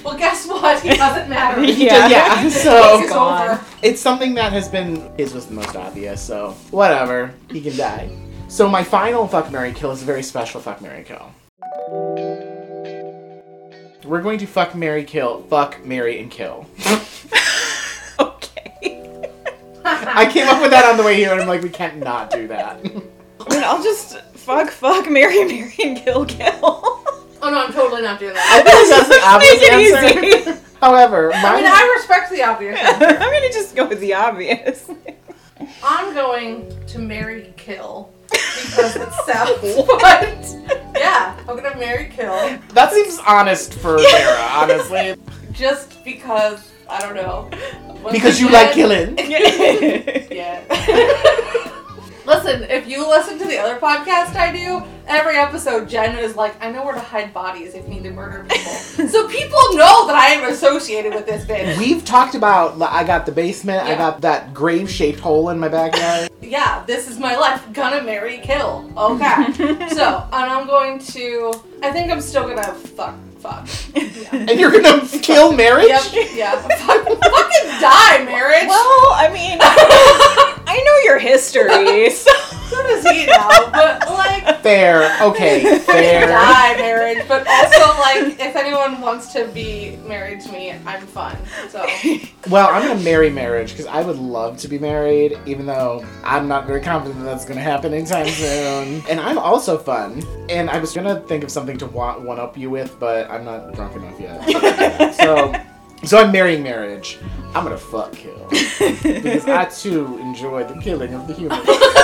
[0.04, 0.82] Well, guess what?
[0.84, 1.62] It doesn't matter.
[1.64, 2.08] Yeah.
[2.08, 7.34] yeah, so It's it's something that has been his was the most obvious, so whatever.
[7.50, 8.10] He can die.
[8.50, 11.32] So my final fuck Mary kill is a very special fuck Mary kill.
[14.04, 16.66] We're going to fuck Mary kill, fuck Mary and kill.
[18.18, 19.30] Okay.
[19.84, 22.30] I came up with that on the way here and I'm like, we can't not
[22.30, 22.76] do that.
[22.76, 26.60] I mean, I'll just fuck, fuck, marry, marry, and kill, kill.
[26.62, 28.46] Oh no, I'm totally not doing that.
[28.50, 28.74] I that.
[28.74, 30.76] think that's the obvious Make it answer.
[30.80, 32.78] However, I mean, I respect the obvious.
[32.82, 34.90] I'm gonna just go with the obvious.
[35.82, 40.56] I'm going to marry kill because it sounds what?
[41.00, 42.34] Yeah, I'm gonna marry kill
[42.74, 45.14] that seems honest for Sarah, honestly.
[45.52, 47.48] just because I don't know.
[48.02, 49.18] Once Because you again- like killing.
[50.30, 50.62] Yeah.
[52.30, 56.54] Listen, if you listen to the other podcast I do, every episode Jen is like,
[56.62, 58.72] I know where to hide bodies if you need to murder people.
[59.08, 61.76] so people know that I am associated with this bitch.
[61.76, 65.58] We've talked about li- I got the basement, I got that grave shaped hole in
[65.58, 66.28] my backyard.
[66.50, 67.64] Yeah, this is my life.
[67.72, 68.90] Gonna marry, kill.
[68.96, 69.52] Okay.
[69.90, 71.52] so, and I'm going to.
[71.80, 73.68] I think I'm still gonna fuck, fuck.
[73.94, 74.34] Yeah.
[74.50, 75.86] and you're gonna kill marriage?
[75.86, 76.30] Yep.
[76.34, 76.60] Yeah.
[76.60, 78.66] Fuck, fucking die, marriage.
[78.66, 79.58] well, I mean,
[80.70, 82.30] I know your history, so.
[82.70, 83.48] so does he now.
[83.72, 85.20] But like, Fair.
[85.20, 85.78] Okay.
[85.80, 86.28] Fair.
[86.28, 87.26] die marriage.
[87.26, 91.36] But also like, if anyone wants to be married to me, I'm fun.
[91.70, 91.84] So
[92.48, 96.46] Well, I'm gonna marry marriage because I would love to be married, even though I'm
[96.46, 99.02] not very confident that that's gonna happen anytime soon.
[99.10, 100.22] And I'm also fun.
[100.48, 103.44] And I was gonna think of something to one one up you with, but I'm
[103.44, 105.14] not drunk enough yet.
[105.16, 105.52] so,
[106.04, 107.18] so I'm marrying marriage.
[107.54, 111.60] I'm gonna fuck kill because I too enjoy the killing of the human.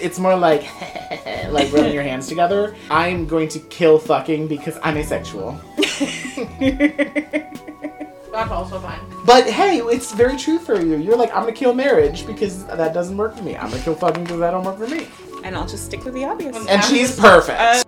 [0.00, 0.62] It's more like
[1.50, 2.76] like rubbing your hands together.
[2.90, 5.60] I'm going to kill fucking because I'm asexual.
[8.30, 9.00] that's also fine.
[9.24, 10.96] But hey, it's very true for you.
[10.96, 13.56] You're like, I'm gonna kill marriage because that doesn't work for me.
[13.56, 15.08] I'm gonna kill fucking because that don't work for me.
[15.44, 16.56] And I'll just stick with the obvious.
[16.68, 17.60] And she's perfect.
[17.60, 17.82] Uh,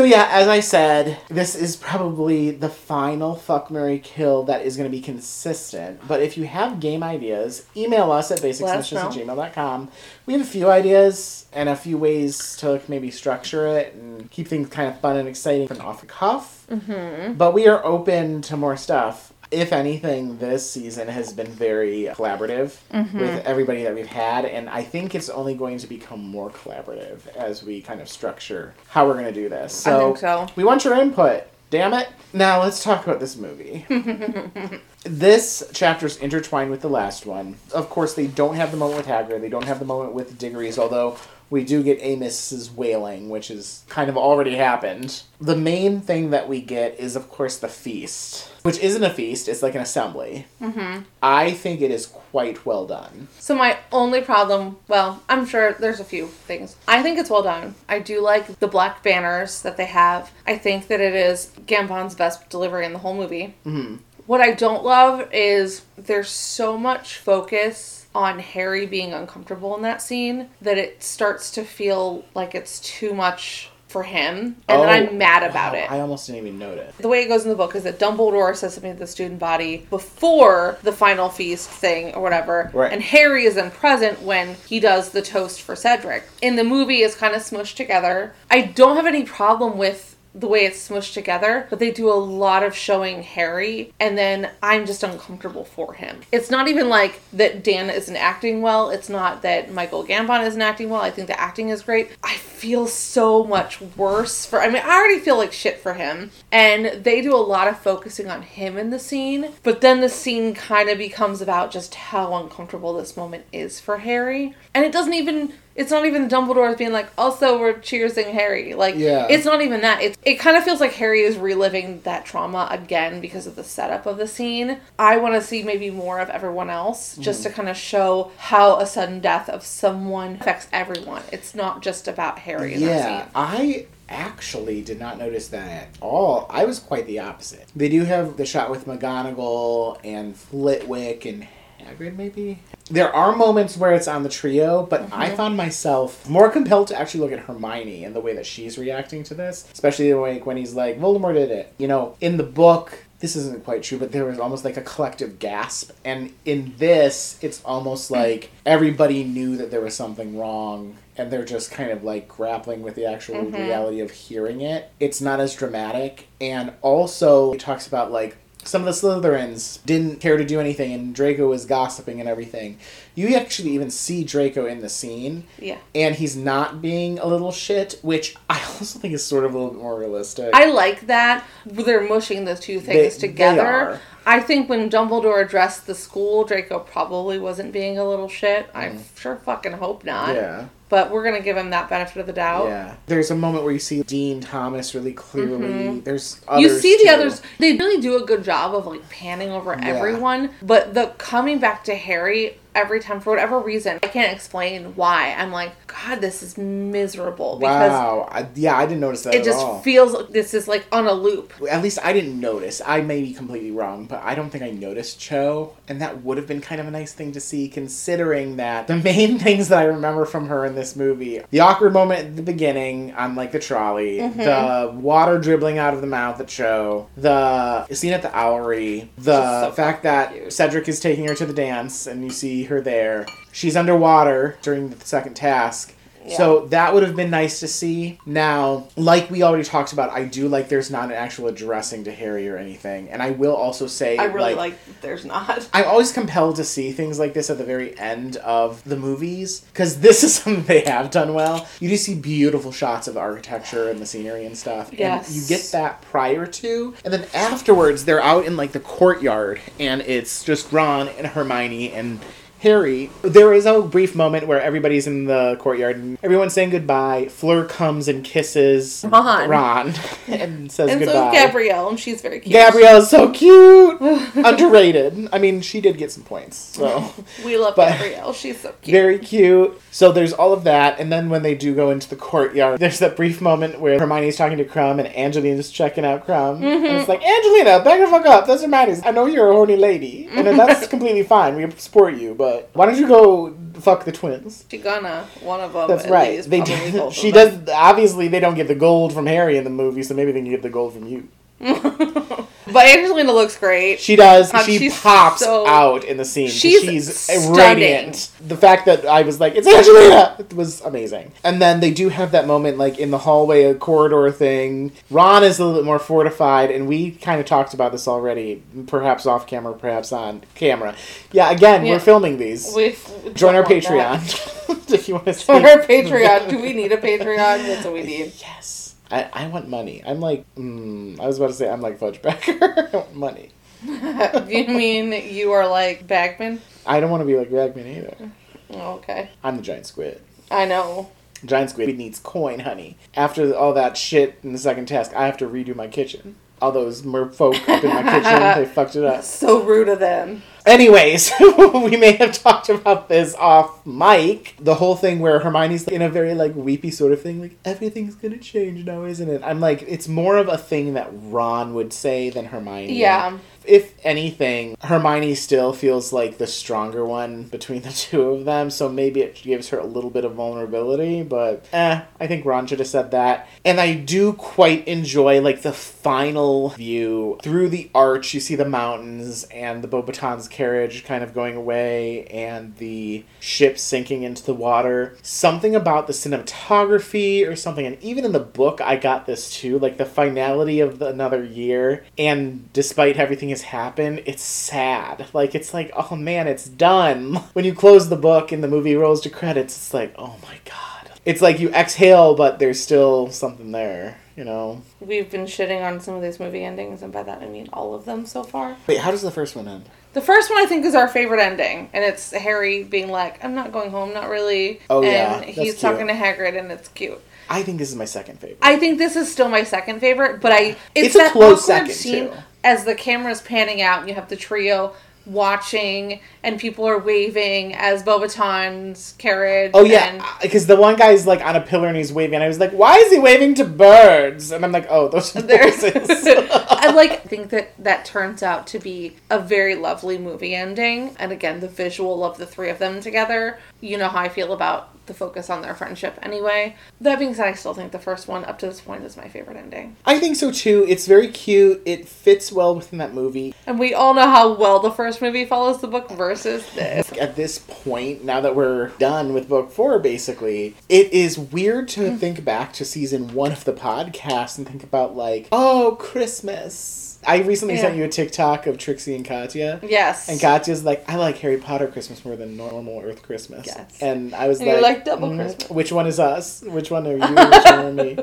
[0.00, 4.78] so yeah, as I said, this is probably the final fuck Mary kill that is
[4.78, 6.00] gonna be consistent.
[6.08, 9.90] But if you have game ideas, email us at Let us basicsnitches at gmail.com.
[10.24, 14.48] We have a few ideas and a few ways to maybe structure it and keep
[14.48, 16.66] things kind of fun and exciting and off the cuff.
[16.70, 17.34] Mm-hmm.
[17.34, 19.29] But we are open to more stuff.
[19.50, 23.18] If anything, this season has been very collaborative Mm-hmm.
[23.18, 27.26] with everybody that we've had, and I think it's only going to become more collaborative
[27.34, 29.72] as we kind of structure how we're going to do this.
[29.74, 30.46] So, so.
[30.56, 31.44] we want your input.
[31.70, 32.08] Damn it.
[32.32, 33.86] Now let's talk about this movie.
[35.04, 37.56] this chapter's intertwined with the last one.
[37.72, 39.40] Of course, they don't have the moment with Hagrid.
[39.40, 41.16] They don't have the moment with Diggory's, although
[41.50, 45.22] we do get Amos's wailing, which has kind of already happened.
[45.40, 49.48] The main thing that we get is, of course, the feast, which isn't a feast.
[49.48, 50.46] It's like an assembly.
[50.62, 51.02] Mm-hmm.
[51.20, 53.26] I think it is quite well done.
[53.40, 56.76] So my only problem, well, I'm sure there's a few things.
[56.86, 57.74] I think it's well done.
[57.88, 60.30] I do like the black banners that they have.
[60.46, 63.54] I think that it is Gambon's best delivery in the whole movie.
[63.66, 63.96] Mm-hmm.
[64.26, 70.02] What I don't love is there's so much focus on Harry being uncomfortable in that
[70.02, 75.08] scene that it starts to feel like it's too much for him, and then I'm
[75.08, 75.90] oh, mad about Oh, wow, it.
[75.90, 76.94] I almost didn't even notice.
[76.98, 79.40] The way it goes in the book is that Dumbledore says something to the student
[79.40, 82.92] body before the final feast thing or whatever, Right.
[82.92, 86.22] and Harry is then present when he does the toast for Cedric.
[86.40, 88.32] In the movie, it's kind of smushed together.
[88.48, 92.14] I don't have any problem with the way it's smushed together, but they do a
[92.14, 96.20] lot of showing Harry, and then I'm just uncomfortable for him.
[96.30, 98.90] It's not even like that Dan isn't acting well.
[98.90, 101.00] It's not that Michael Gambon isn't acting well.
[101.00, 102.10] I think the acting is great.
[102.22, 104.60] I feel so much worse for.
[104.60, 107.78] I mean, I already feel like shit for him, and they do a lot of
[107.80, 109.52] focusing on him in the scene.
[109.62, 113.98] But then the scene kind of becomes about just how uncomfortable this moment is for
[113.98, 115.54] Harry, and it doesn't even.
[115.80, 118.74] It's not even Dumbledore being like, also we're cheersing Harry.
[118.74, 119.26] Like, Yeah.
[119.30, 120.02] it's not even that.
[120.02, 123.64] It's it kind of feels like Harry is reliving that trauma again because of the
[123.64, 124.76] setup of the scene.
[124.98, 127.48] I want to see maybe more of everyone else just mm-hmm.
[127.48, 131.22] to kind of show how a sudden death of someone affects everyone.
[131.32, 133.32] It's not just about Harry in Yeah, that scene.
[133.34, 136.46] I actually did not notice that at all.
[136.50, 137.68] I was quite the opposite.
[137.74, 141.46] They do have the shot with McGonagall and Flitwick and
[141.90, 142.60] Hagrid, maybe.
[142.90, 145.14] There are moments where it's on the trio, but Mm-hmm.
[145.14, 148.76] I found myself more compelled to actually look at Hermione and the way that she's
[148.78, 152.36] reacting to this, especially the way when he's like, "Voldemort did it." You know, in
[152.36, 156.32] the book, this isn't quite true, but there was almost like a collective gasp, and
[156.44, 160.96] in this, it's almost like everybody knew that there was something wrong.
[161.16, 164.90] And they're just kind of like grappling with the actual reality of hearing it.
[165.00, 166.28] It's not as dramatic.
[166.40, 170.92] And also, it talks about like some of the Slytherins didn't care to do anything,
[170.92, 172.78] and Draco was gossiping and everything.
[173.14, 175.78] You actually even see Draco in the scene, Yeah.
[175.94, 179.58] and he's not being a little shit, which I also think is sort of a
[179.58, 180.50] little bit more realistic.
[180.54, 183.62] I like that they're mushing the two things They- they together.
[183.66, 184.00] are.
[184.26, 188.68] I think when Dumbledore addressed the school, Draco probably wasn't being a little shit.
[188.74, 190.28] I sure fucking hope not.
[190.30, 190.34] Mm.
[190.34, 190.64] yeah.
[190.90, 192.66] But we're gonna give him that benefit of the doubt.
[192.66, 192.94] Yeah.
[193.06, 196.00] There's a moment where you see Dean Thomas really clearly.
[196.00, 196.58] There's Mm-hmm.
[196.58, 197.10] You others see the too.
[197.10, 197.42] others.
[197.58, 201.84] They really do a good job of like panning over everyone, but the coming back
[201.84, 205.34] to Harry every time for whatever reason, I can't explain why.
[205.36, 208.28] I'm like, God, this is miserable because Wow.
[208.30, 209.80] I, yeah, I didn't notice that it just all.
[209.80, 211.52] feels like this is like on a loop.
[211.70, 212.80] At least I didn't notice.
[212.84, 216.36] I may be completely wrong, but I don't think I noticed Cho, and that would
[216.38, 219.78] have been kind of a nice thing to see, considering that the main things that
[219.78, 223.52] I remember from her in this movie the awkward moment at the beginning on like
[223.52, 224.38] the trolley, Mm-hmm.
[224.38, 229.66] the water dribbling out of the mouth at Cho, the scene at the Owlery, the
[229.66, 230.52] so fact that cute.
[230.52, 233.26] Cedric is taking her to the dance, and you see her there.
[233.52, 235.94] She's underwater during the second task.
[236.36, 238.18] So that would have been nice to see.
[238.26, 242.12] Now, like we already talked about, I do like there's not an actual addressing to
[242.12, 243.08] Harry or anything.
[243.10, 245.68] And I will also say I really like, that there's not.
[245.72, 249.60] I'm always compelled to see things like this at the very end of the movies
[249.60, 251.66] because this is something they have done well.
[251.80, 254.92] You do see beautiful shots of the architecture and the scenery and stuff.
[254.92, 255.28] Yes.
[255.28, 259.60] And you get that prior to, and then afterwards they're out in like the courtyard
[259.78, 262.20] and it's just Ron and Hermione and
[262.60, 263.10] Harry.
[263.22, 267.28] There is a brief moment where everybody's in the courtyard and everyone's saying goodbye.
[267.28, 269.48] Fleur comes and kisses Ron.
[269.48, 269.94] Ron
[270.28, 271.28] and says And so goodbye.
[271.28, 272.52] is Gabrielle, and she's very cute.
[272.52, 273.98] Gabrielle is so cute.
[274.34, 275.30] Underrated.
[275.32, 276.56] I mean, she did get some points.
[276.58, 277.14] So
[277.46, 278.34] We love But- Gabrielle.
[278.34, 278.92] She's so cute.
[278.92, 279.80] very cute.
[279.90, 282.98] So there's all of that, and then when they do go into the courtyard, there's
[282.98, 287.02] that brief moment where Hermione's talking to Krum and Angelina's checking out Krum, and it's
[287.02, 287.10] mm-hmm.
[287.10, 288.46] like Angelina, back the fuck up.
[288.46, 289.00] That's Hermione's.
[289.04, 291.56] I know you're a horny lady, and that's completely fine.
[291.56, 294.64] We support you, but why don't you go fuck the twins?
[294.70, 295.88] She gonna one of them.
[295.88, 296.36] That's right.
[296.36, 297.68] least, They do, she does.
[297.68, 300.50] Obviously, they don't get the gold from Harry in the movie, so maybe they can
[300.50, 301.28] get the gold from you.
[302.72, 303.98] But Angelina looks great.
[303.98, 304.54] She does.
[304.54, 306.48] Um, she pops so- out in the scene.
[306.48, 307.52] She's she's stunning.
[307.56, 308.30] radiant.
[308.46, 311.32] The fact that I was like, "It's Angelina," it was amazing.
[311.42, 314.92] And then they do have that moment, like in the hallway, a corridor thing.
[315.10, 318.62] Ron is a little bit more fortified, and we kind of talked about this already,
[318.86, 320.94] perhaps off camera, perhaps on camera.
[321.32, 321.94] Yeah, again, Yeah.
[321.94, 322.72] we're filming these.
[322.76, 322.96] We
[323.34, 324.20] Join our don't want that.
[324.20, 325.46] Patreon if you want to see.
[325.46, 326.50] Join our Patreon.
[326.50, 327.66] Do we need a Patreon?
[327.66, 328.32] That's what we need.
[328.38, 328.79] Yes.
[329.10, 330.02] I, I want money.
[330.06, 332.88] I'm like, mm, I was about to say, I'm like Fudgebacker.
[332.92, 333.50] I want money.
[333.82, 336.60] you mean you are like Bagman?
[336.86, 338.30] I don't want to be like Bagman either.
[338.70, 339.30] Oh, okay.
[339.42, 340.20] I'm the giant squid.
[340.50, 341.10] I know.
[341.44, 342.96] Giant squid needs coin, honey.
[343.14, 346.36] After all that shit in the second task, I have to redo my kitchen.
[346.60, 349.24] All those merfolk up in my kitchen, they fucked it up.
[349.24, 350.42] So rude of them.
[350.66, 354.54] Anyways, we may have talked about this off mic.
[354.60, 358.14] The whole thing where Hermione's in a very like weepy sort of thing, like everything's
[358.14, 359.42] gonna change now, isn't it?
[359.44, 362.94] I'm like, it's more of a thing that Ron would say than Hermione.
[362.94, 363.38] Yeah.
[363.64, 368.88] If anything, Hermione still feels like the stronger one between the two of them, so
[368.88, 372.78] maybe it gives her a little bit of vulnerability, but eh, I think Ron should
[372.78, 373.48] have said that.
[373.64, 378.34] And I do quite enjoy like the final view through the arch.
[378.34, 383.78] You see the mountains and the Beauxbatons carriage kind of going away and the ship
[383.78, 385.16] sinking into the water.
[385.22, 389.78] Something about the cinematography or something, and even in the book, I got this too.
[389.78, 395.26] Like the finality of the, another year, and despite everything has happened, it's sad.
[395.32, 397.36] Like it's like, oh man, it's done.
[397.52, 400.56] When you close the book and the movie rolls to credits, it's like, oh my
[400.64, 401.10] god.
[401.26, 404.18] It's like you exhale, but there's still something there.
[404.36, 404.82] You know.
[405.00, 407.94] We've been shitting on some of these movie endings, and by that I mean all
[407.94, 408.76] of them so far.
[408.86, 409.88] Wait, how does the first one end?
[410.12, 413.54] The first one I think is our favorite ending, and it's Harry being like, "I'm
[413.54, 415.78] not going home, not really." Oh, and yeah, that's he's cute.
[415.78, 417.20] talking to Hagrid, and it's cute.
[417.50, 418.58] I think this is my second favorite.
[418.62, 421.92] I think this is still my second favorite, but I it's, It's a close second,
[421.92, 422.32] scene too.
[422.62, 424.94] As the camera's panning out and you have the trio
[425.26, 429.72] watching and people are waving as Beauxbatons carriage.
[429.74, 432.34] Oh yeah, because uh, the one guy's like on a pillar and he's waving.
[432.34, 435.34] And I was like, "Why is he waving to birds?" And I'm like, "Oh, those
[435.36, 436.26] are voices."
[436.70, 441.32] I like think that that turns out to be a very lovely movie ending, and
[441.32, 443.58] again, the visual of the three of them together.
[443.80, 446.18] You know how I feel about focus on their friendship.
[446.22, 449.16] Anyway, that being said, I still think the first one up to this point is
[449.16, 450.84] my favorite ending, I think so too.
[450.88, 451.82] It's very cute.
[451.84, 453.54] It fits well within that movie.
[453.66, 457.10] and we all know how well the first movie follows the book versus this.
[457.12, 462.00] At this point, now that we're done with book four, basically, it is weird to
[462.02, 462.18] mm.
[462.18, 467.09] think back to season one of the podcast and think about like, oh, Christmas.
[467.26, 467.82] I recently Yeah.
[467.82, 469.80] sent you a TikTok of Trixie and Katya.
[469.86, 473.66] Yes, And Katya's like, I like Harry Potter Christmas more than normal Earth Christmas.
[473.66, 473.98] Yes.
[474.00, 476.62] And I was And like, like double "Mm, Christmas." Which one is us?
[476.66, 477.18] Which one are you?
[477.18, 478.16] Which one are me?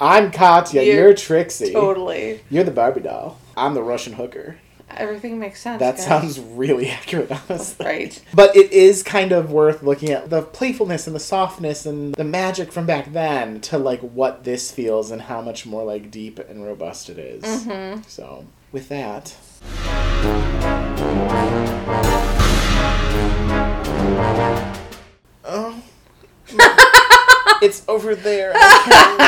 [0.00, 0.82] I'm Katya.
[0.82, 1.72] You're- You're, Trixie.
[1.72, 2.40] totally.
[2.50, 3.38] You're the Barbie doll.
[3.56, 4.56] I'm the Russian hooker.
[4.96, 5.80] Everything makes sense.
[5.80, 6.04] That guys.
[6.04, 7.86] sounds really accurate, honestly.
[7.86, 8.22] right.
[8.34, 12.24] But it is kind of worth looking at the playfulness and the softness and the
[12.24, 16.38] magic from back then to like what this feels and how much more like deep
[16.38, 17.42] and robust it is.
[17.44, 18.02] Mm-hmm.
[18.06, 19.34] So, with that,
[25.44, 25.82] oh,
[27.62, 28.52] it's over there.
[28.54, 29.20] I can't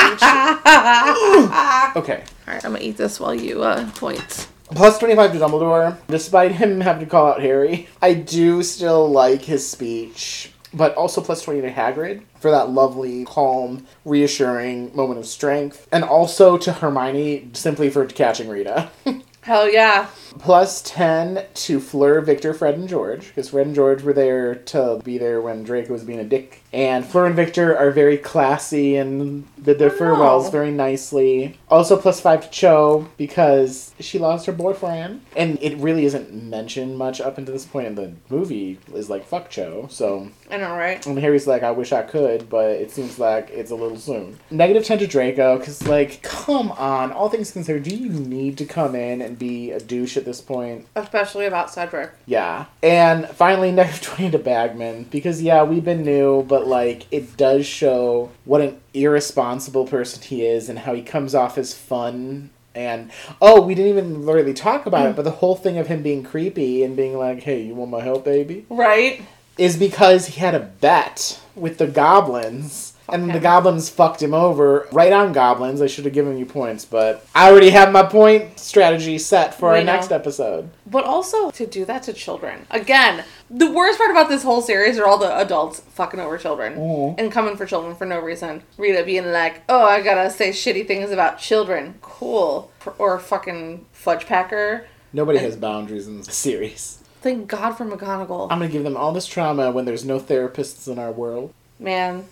[1.95, 2.03] reach it.
[2.03, 2.25] okay.
[2.47, 4.49] All right, I'm gonna eat this while you uh, point.
[4.75, 5.99] Plus 25 to Dumbledore.
[6.09, 10.51] Despite him having to call out Harry, I do still like his speech.
[10.75, 15.87] But also plus 20 to Hagrid for that lovely, calm, reassuring moment of strength.
[15.93, 18.91] And also to Hermione simply for catching Rita.
[19.43, 20.07] Hell yeah.
[20.39, 23.27] plus 10 to Fleur, Viktor, Fred, and George.
[23.29, 26.62] Because Fred and George were there to be there when Draco was being a dick.
[26.73, 29.97] And Fleur and Viktor are very classy and did their Oh.
[29.99, 31.59] farewells very nicely.
[31.71, 35.21] Also plus 5 to Cho because she lost her boyfriend.
[35.37, 39.25] And it really isn't mentioned much up until this point in the movie is like,
[39.27, 39.87] fuck Cho.
[39.91, 41.05] So I know, right?
[41.07, 44.39] and Harry's like, I wish I could, but it seems like it's a little soon.
[44.51, 47.13] Negative 10 to Draco, because, like, come on.
[47.13, 50.41] All things considered, do you need to come in and be a douche at this
[50.43, 50.87] point?
[50.95, 52.11] Especially about Cedric.
[52.27, 52.67] Yeah.
[52.83, 57.67] And finally, negative 20 to Bagman, because, yeah, we've been new, but, like, it does
[57.67, 62.51] show what an irresponsible person he is and how he comes off as fun.
[62.75, 63.11] And
[63.41, 66.23] oh, we didn't even really talk about it, but the whole thing of him being
[66.23, 69.23] creepy and being like, "Hey, you want my help, baby?" Right?
[69.59, 72.92] is because he had a bet with the goblins.
[73.09, 74.89] And the goblins fucked him over.
[74.93, 75.83] Right on, goblins.
[75.83, 79.73] I should have given you points, but I already have my point strategy set for
[79.73, 79.93] We our know.
[79.95, 80.71] next episode.
[80.87, 82.67] But also to do that to children.
[82.71, 86.77] Again, the worst part about this whole series are all the adults fucking over children
[86.77, 87.15] Mhm.
[87.19, 88.63] and coming for children for no reason.
[88.79, 92.71] Rita being like, "Oh, I gotta say shitty things about children." Cool.
[92.99, 94.87] Or fucking fudge packer.
[95.13, 96.99] Nobody has boundaries in this series.
[97.21, 98.49] Thank God for McGonagall.
[98.51, 101.53] I'm gonna give them all this trauma when there's no therapists in our world.
[101.79, 102.25] Man,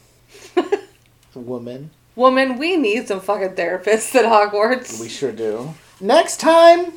[1.35, 1.91] Woman.
[2.16, 5.01] woman, we need some fucking therapists at Hogwarts.
[5.01, 5.74] We sure do.
[6.01, 6.93] Next time,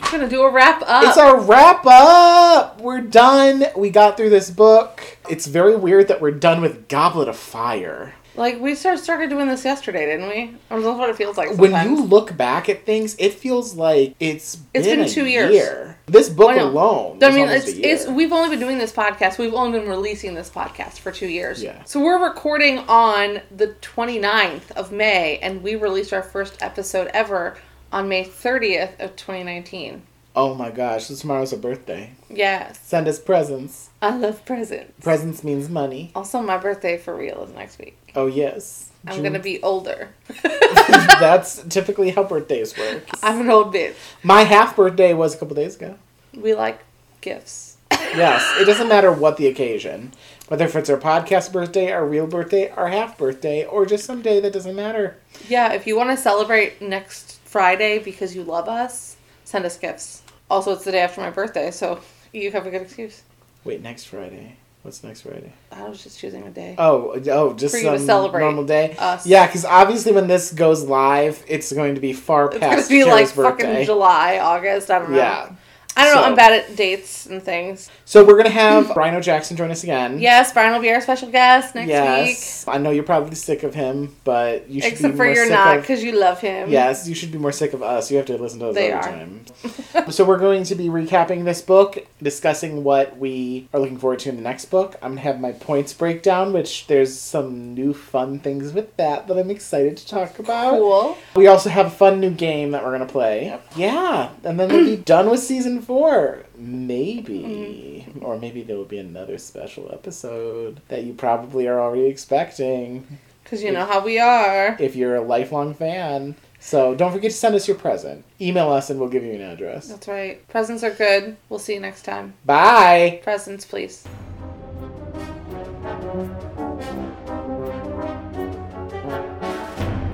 [0.00, 1.04] We're gonna do a wrap up.
[1.04, 2.80] it's our wrap up.
[2.80, 3.64] We're done.
[3.76, 5.18] We got through this book.
[5.30, 8.14] It's very weird that we're done with Goblet of Fire.
[8.38, 10.56] Like we start, started doing this yesterday, didn't we?
[10.70, 11.56] Or that's what it feels like.
[11.58, 15.52] when you look back at things, it feels like it's It's been, been two years.
[15.52, 15.98] year.
[16.06, 17.18] This book I alone.
[17.22, 19.38] I mean, it's it's we've only been doing this podcast.
[19.38, 21.62] We've only been releasing this podcast for two years.
[21.62, 21.82] Yeah.
[21.84, 27.58] So we're recording on the 29th of May, and we released our first episode ever
[27.92, 30.02] on May 30th of 2019.
[30.38, 31.06] Oh my gosh!
[31.06, 32.12] So tomorrow's a birthday.
[32.30, 33.90] Yes, Send us presents.
[34.00, 34.92] I love presents.
[35.04, 36.12] Presents means money.
[36.14, 37.96] Also, my birthday for real is next week.
[38.14, 38.90] Oh yes.
[39.06, 40.10] I'm June- gonna be older.
[40.42, 43.04] That's typically how birthdays work.
[43.22, 43.94] I'm an old bitch.
[44.22, 45.96] My half birthday was a couple days ago.
[46.34, 46.80] We like
[47.20, 47.76] gifts.
[48.16, 50.12] Yes, it doesn't matter what the occasion,
[50.48, 54.22] whether if it's our podcast birthday, our real birthday, our half birthday, or just some
[54.22, 55.18] day that doesn't matter.
[55.46, 60.22] Yeah, if you want to celebrate next Friday because you love us, send us gifts.
[60.50, 62.00] Also, it's the day after my birthday, so
[62.32, 63.22] you have a good excuse.
[63.64, 64.56] Wait, next Friday.
[64.82, 65.52] What's next Friday?
[65.72, 66.74] I was just choosing a day.
[66.78, 68.96] Oh, oh, just For you to celebrate normal day.
[68.98, 69.26] us.
[69.26, 73.04] Yeah, because obviously when this goes live, it's going to be far it's past be
[73.04, 73.64] like birthday.
[73.64, 74.90] fucking July, August.
[74.90, 75.16] I don't know.
[75.18, 75.50] Yeah.
[75.98, 76.22] I don't know.
[76.22, 77.90] I'm bad at dates and things.
[78.04, 80.18] So we're gonna have Rhino Jackson join us again.
[80.20, 81.92] Yes, Brian will be our special guest next week.
[81.92, 82.66] yes.
[82.68, 85.50] I know you're probably sick of him, but you should Except be for more you're
[85.50, 86.70] not because you love him.
[86.70, 88.10] Yes, you should be more sick of us.
[88.10, 89.44] You have to listen to us They every time.
[90.10, 94.28] so we're going to be recapping this book, discussing what we are looking forward to
[94.28, 94.96] in the next book.
[95.02, 99.36] I'm gonna have my points breakdown, which there's some new fun things with that that
[99.36, 100.72] I'm excited to talk about.
[100.72, 101.18] Cool.
[101.34, 103.58] We also have a fun new game that we're gonna play.
[103.76, 106.44] Yeah, and then we'll be done with season four.
[106.56, 108.04] Maybe.
[108.06, 108.24] Mm-hmm.
[108.24, 113.62] Or maybe there will be another special episode that you probably are already expecting Because
[113.62, 114.76] you know how we are.
[114.78, 116.36] if you're a lifelong fan.
[116.60, 118.24] So don't forget to send us your present.
[118.40, 119.88] Email us and we'll give you an address.
[119.88, 120.46] That's right.
[120.48, 121.36] Presents are good.
[121.48, 122.34] We'll see you next time.
[122.44, 123.20] Bye!
[123.22, 124.04] Presents, please.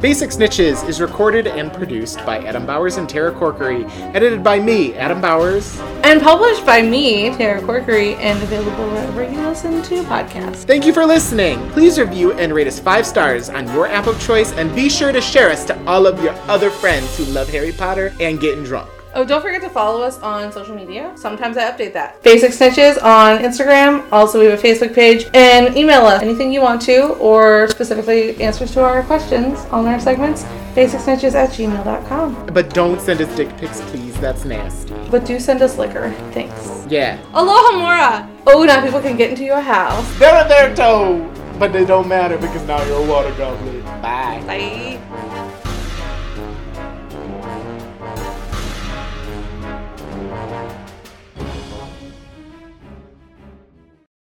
[0.05, 4.93] Basic Snitches is recorded and produced by Adam Bowers and Tara Corkery, edited by me,
[4.97, 5.81] Adam Bowers.
[6.03, 10.65] And published by me, Tara Corkery, and available wherever you listen to podcasts.
[10.65, 11.71] Thank you for listening.
[11.71, 15.11] Please review and rate us five stars on your app of choice, and be sure
[15.11, 18.63] to share us to all of your other friends who love Harry Potter and getting
[18.63, 18.91] drunk.
[19.17, 21.13] Oh, don't forget to follow us on social media.
[21.15, 22.21] Sometimes I update that.
[22.25, 24.05] Basic Snitches on Instagram.
[24.11, 25.27] Also, we have a Facebook page.
[25.35, 30.01] And email us anything you want to, or specifically answers to our questions on our
[30.01, 30.43] segments.
[30.75, 32.47] BasicSnitches at gmail.com.
[32.47, 34.19] But don't send us dick pics, please.
[34.21, 34.93] That's nasty.
[35.11, 36.11] But do send us liquor.
[36.33, 36.85] Thanks.
[36.89, 37.19] Yeah.
[37.33, 38.29] Alohomora!
[38.49, 40.19] Oh, now people can get into your house.
[40.19, 43.83] They're in their toe, but they don't matter because now you're a water goblin.
[44.03, 44.43] Bye.
[44.47, 45.14] Bye.